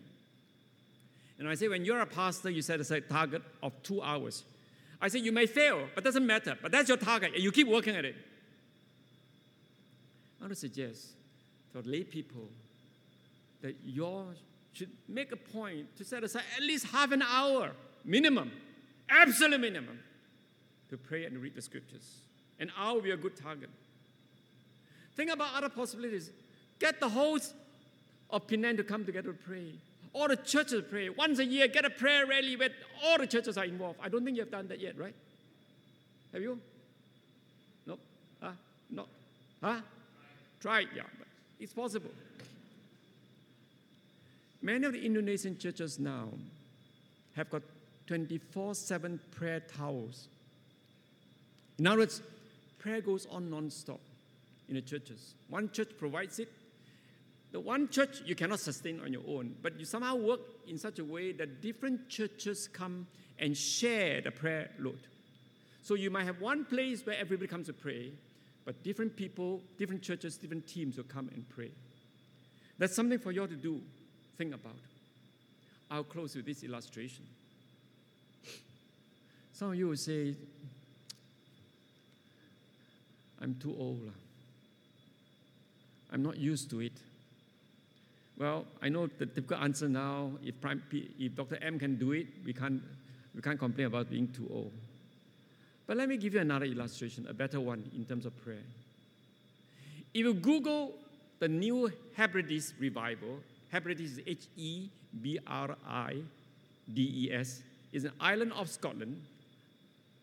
[1.39, 4.43] And I say, when you're a pastor, you set aside a target of two hours.
[5.01, 6.59] I say, you may fail, but doesn't matter.
[6.61, 8.17] But that's your target, and you keep working at it.
[10.39, 11.09] I want to suggest
[11.73, 12.49] for lay people
[13.63, 14.25] that you
[14.73, 17.73] should make a point to set aside at least half an hour
[18.05, 18.53] minimum,
[19.09, 19.99] absolute minimum,
[20.91, 22.21] to pray and read the scriptures.
[22.61, 23.71] An hour will be a good target.
[25.17, 26.31] Think about other possibilities.
[26.79, 27.55] Get the host
[28.31, 29.73] of Penang to come together to pray.
[30.13, 31.09] All the churches pray.
[31.09, 32.71] Once a year, get a prayer rally where
[33.05, 33.99] all the churches are involved.
[34.03, 35.15] I don't think you have done that yet, right?
[36.33, 36.59] Have you?
[37.87, 37.99] No?
[38.41, 38.53] Huh?
[38.91, 39.09] Not?
[39.63, 39.81] Huh?
[40.61, 41.03] Try it, yeah.
[41.19, 41.29] But
[41.61, 42.11] it's possible.
[44.61, 46.29] Many of the Indonesian churches now
[47.37, 47.63] have got
[48.07, 50.27] 24 7 prayer towers.
[51.79, 52.23] In other words,
[52.79, 54.01] prayer goes on non stop
[54.69, 55.35] in the churches.
[55.49, 56.49] One church provides it.
[57.53, 60.99] The one church you cannot sustain on your own, but you somehow work in such
[60.99, 63.07] a way that different churches come
[63.39, 64.99] and share the prayer load.
[65.83, 68.11] So you might have one place where everybody comes to pray,
[68.69, 71.71] but different people, different churches, different teams will come and pray.
[72.77, 73.81] That's something for you all to do,
[74.37, 74.77] think about.
[75.91, 77.25] I'll close with this illustration.
[79.55, 80.35] Some of you will say,
[83.41, 84.13] I'm too old.
[86.13, 86.93] I'm not used to it.
[88.37, 90.57] Well, I know the typical answer now, if,
[91.19, 91.57] if Dr.
[91.63, 92.83] M can do it, we can't,
[93.35, 94.73] we can't complain about being too old.
[95.89, 98.63] But let me give you another illustration, a better one in terms of prayer.
[100.15, 100.93] If you Google
[101.41, 103.41] the new Hebrides revival,
[103.73, 104.89] Hebrides is H E
[105.21, 106.19] B R I
[106.95, 107.63] D E S,
[107.93, 109.21] is an island of Scotland.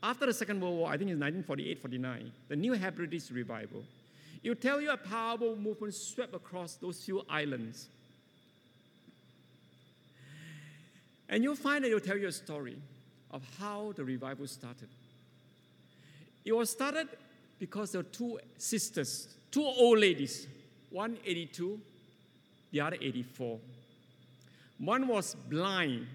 [0.01, 3.83] After the Second World War, I think it's 1948 49, the new Hebrides revival
[4.45, 7.87] It'll tell you a powerful movement swept across those few islands.
[11.27, 12.77] And you'll find that it'll tell you a story
[13.31, 14.87] of how the revival started.
[16.45, 17.09] It was started
[17.59, 20.47] because there were two sisters, two old ladies,
[20.91, 21.79] one 82,
[22.71, 23.59] the other 84.
[24.77, 26.07] One was blind,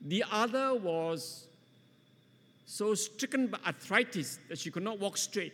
[0.00, 1.46] the other was
[2.66, 5.52] so stricken by arthritis that she could not walk straight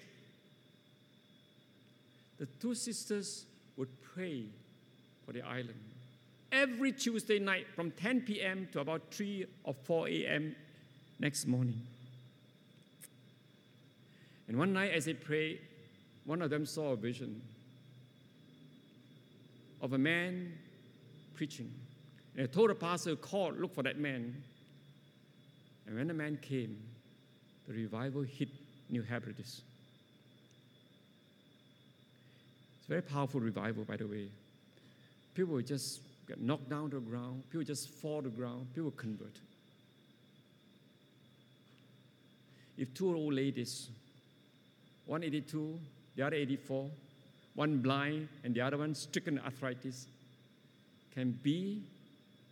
[2.43, 3.47] the two sisters
[3.77, 4.43] would pray
[5.25, 5.79] for the island.
[6.51, 8.69] Every Tuesday night from 10 p.m.
[8.73, 10.57] to about 3 or 4 a.m.
[11.21, 11.81] next morning.
[14.53, 15.61] And one night as they prayed,
[16.27, 17.41] one of them saw a vision
[19.81, 20.53] of a man
[21.33, 21.73] preaching.
[22.37, 24.43] And they told the pastor, call, look for that man.
[25.87, 26.77] And when the man came,
[27.67, 28.51] the revival hit
[28.91, 29.39] New Hebrides.
[29.41, 29.63] It's
[32.85, 34.29] a very powerful revival, by the way.
[35.35, 38.91] People just get knocked down to the ground, people just fall to the ground, people
[38.91, 39.39] convert.
[42.77, 43.89] If two old ladies,
[45.07, 45.79] one 82,
[46.17, 46.89] the other 84,
[47.55, 50.07] one blind and the other one stricken arthritis,
[51.15, 51.83] can be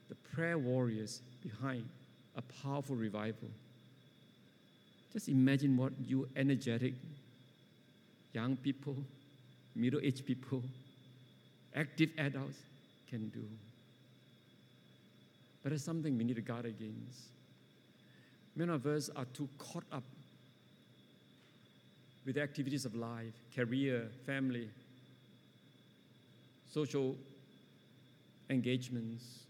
[0.09, 1.89] the prayer warriors behind
[2.37, 3.49] a powerful revival,
[5.13, 6.95] Just imagine what you energetic
[8.33, 8.97] young people,
[9.75, 10.63] middle aged people,
[11.75, 12.59] active adults
[13.09, 13.43] can do.
[15.63, 17.29] But it's something we need to guard against.
[18.55, 20.05] Many of us are too caught up
[22.27, 24.69] with activities of life, career, family,
[26.73, 27.17] social
[28.49, 29.41] engagements.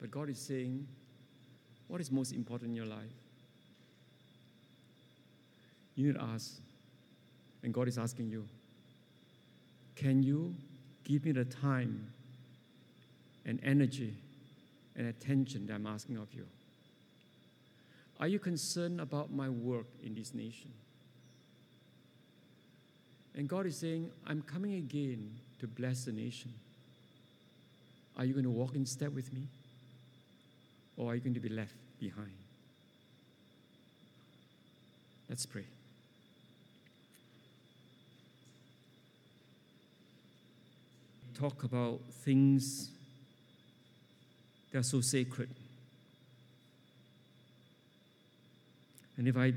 [0.00, 0.86] But God is saying,
[1.88, 2.98] what is most important in your life?
[5.96, 6.54] You need to ask.
[7.62, 8.46] And God is asking you,
[9.96, 10.54] can you
[11.04, 12.06] give me the time
[13.46, 14.14] and energy
[14.96, 16.46] and attention that I'm asking of you?
[18.20, 20.72] Are you concerned about my work in this nation?
[23.34, 26.52] And God is saying, I'm coming again to bless the nation.
[28.16, 29.48] Are you going to walk in step with me?
[30.96, 32.30] Or are you going to be left behind?
[35.28, 35.64] Let's pray.
[41.34, 42.90] Talk about things
[44.70, 45.48] that are so sacred.
[49.16, 49.54] And if I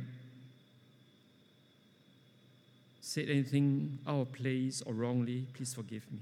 [3.18, 6.20] said anything out of place or wrongly, please forgive me.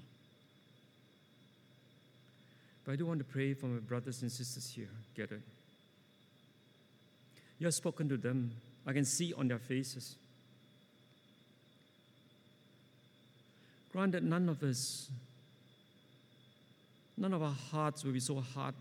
[2.85, 5.41] But I do want to pray for my brothers and sisters here gathered.
[7.59, 8.49] You have spoken to them.
[8.87, 10.15] I can see on their faces.
[13.91, 15.09] Granted, none of us,
[17.17, 18.75] none of our hearts will be so hard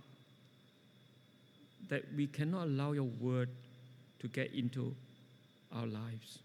[1.89, 3.49] that we cannot allow your word
[4.21, 4.95] to get into
[5.75, 6.44] our lives.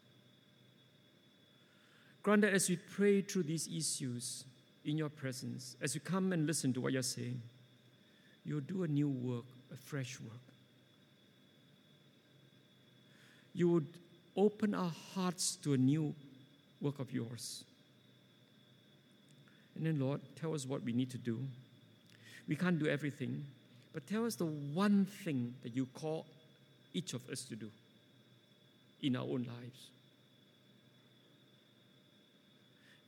[2.22, 4.44] Granted, as we pray through these issues
[4.86, 7.42] in your presence, as we come and listen to what you're saying,
[8.44, 10.42] you'll do a new work, a fresh work.
[13.54, 13.88] You would
[14.36, 16.14] open our hearts to a new
[16.82, 17.64] work of yours.
[19.76, 21.40] And then, Lord, tell us what we need to do.
[22.48, 23.46] We can't do everything,
[23.94, 26.26] but tell us the one thing that you call
[26.94, 27.70] each of us to do
[29.02, 29.88] in our own lives.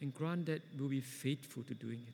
[0.01, 2.13] And grant that we'll be faithful to doing it.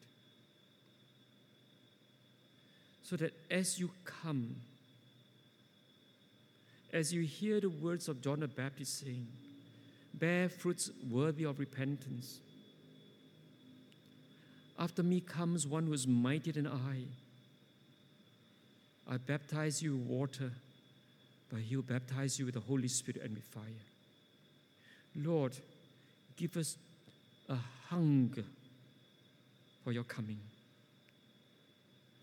[3.04, 4.58] So that as you come,
[6.92, 9.28] as you hear the words of John the Baptist saying,
[10.14, 12.40] bear fruits worthy of repentance.
[14.78, 17.04] After me comes one who is mightier than I.
[19.10, 20.52] I baptize you with water,
[21.50, 23.64] but he'll baptize you with the Holy Spirit and with fire.
[25.16, 25.56] Lord,
[26.36, 26.78] give us
[27.50, 27.58] a
[27.90, 28.44] hunger
[29.84, 30.40] for your coming.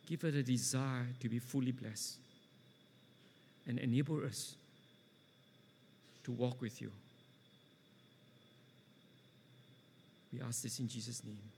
[0.07, 2.16] Give us a desire to be fully blessed
[3.66, 4.55] and enable us
[6.25, 6.91] to walk with you.
[10.33, 11.53] We ask this in Jesus' name.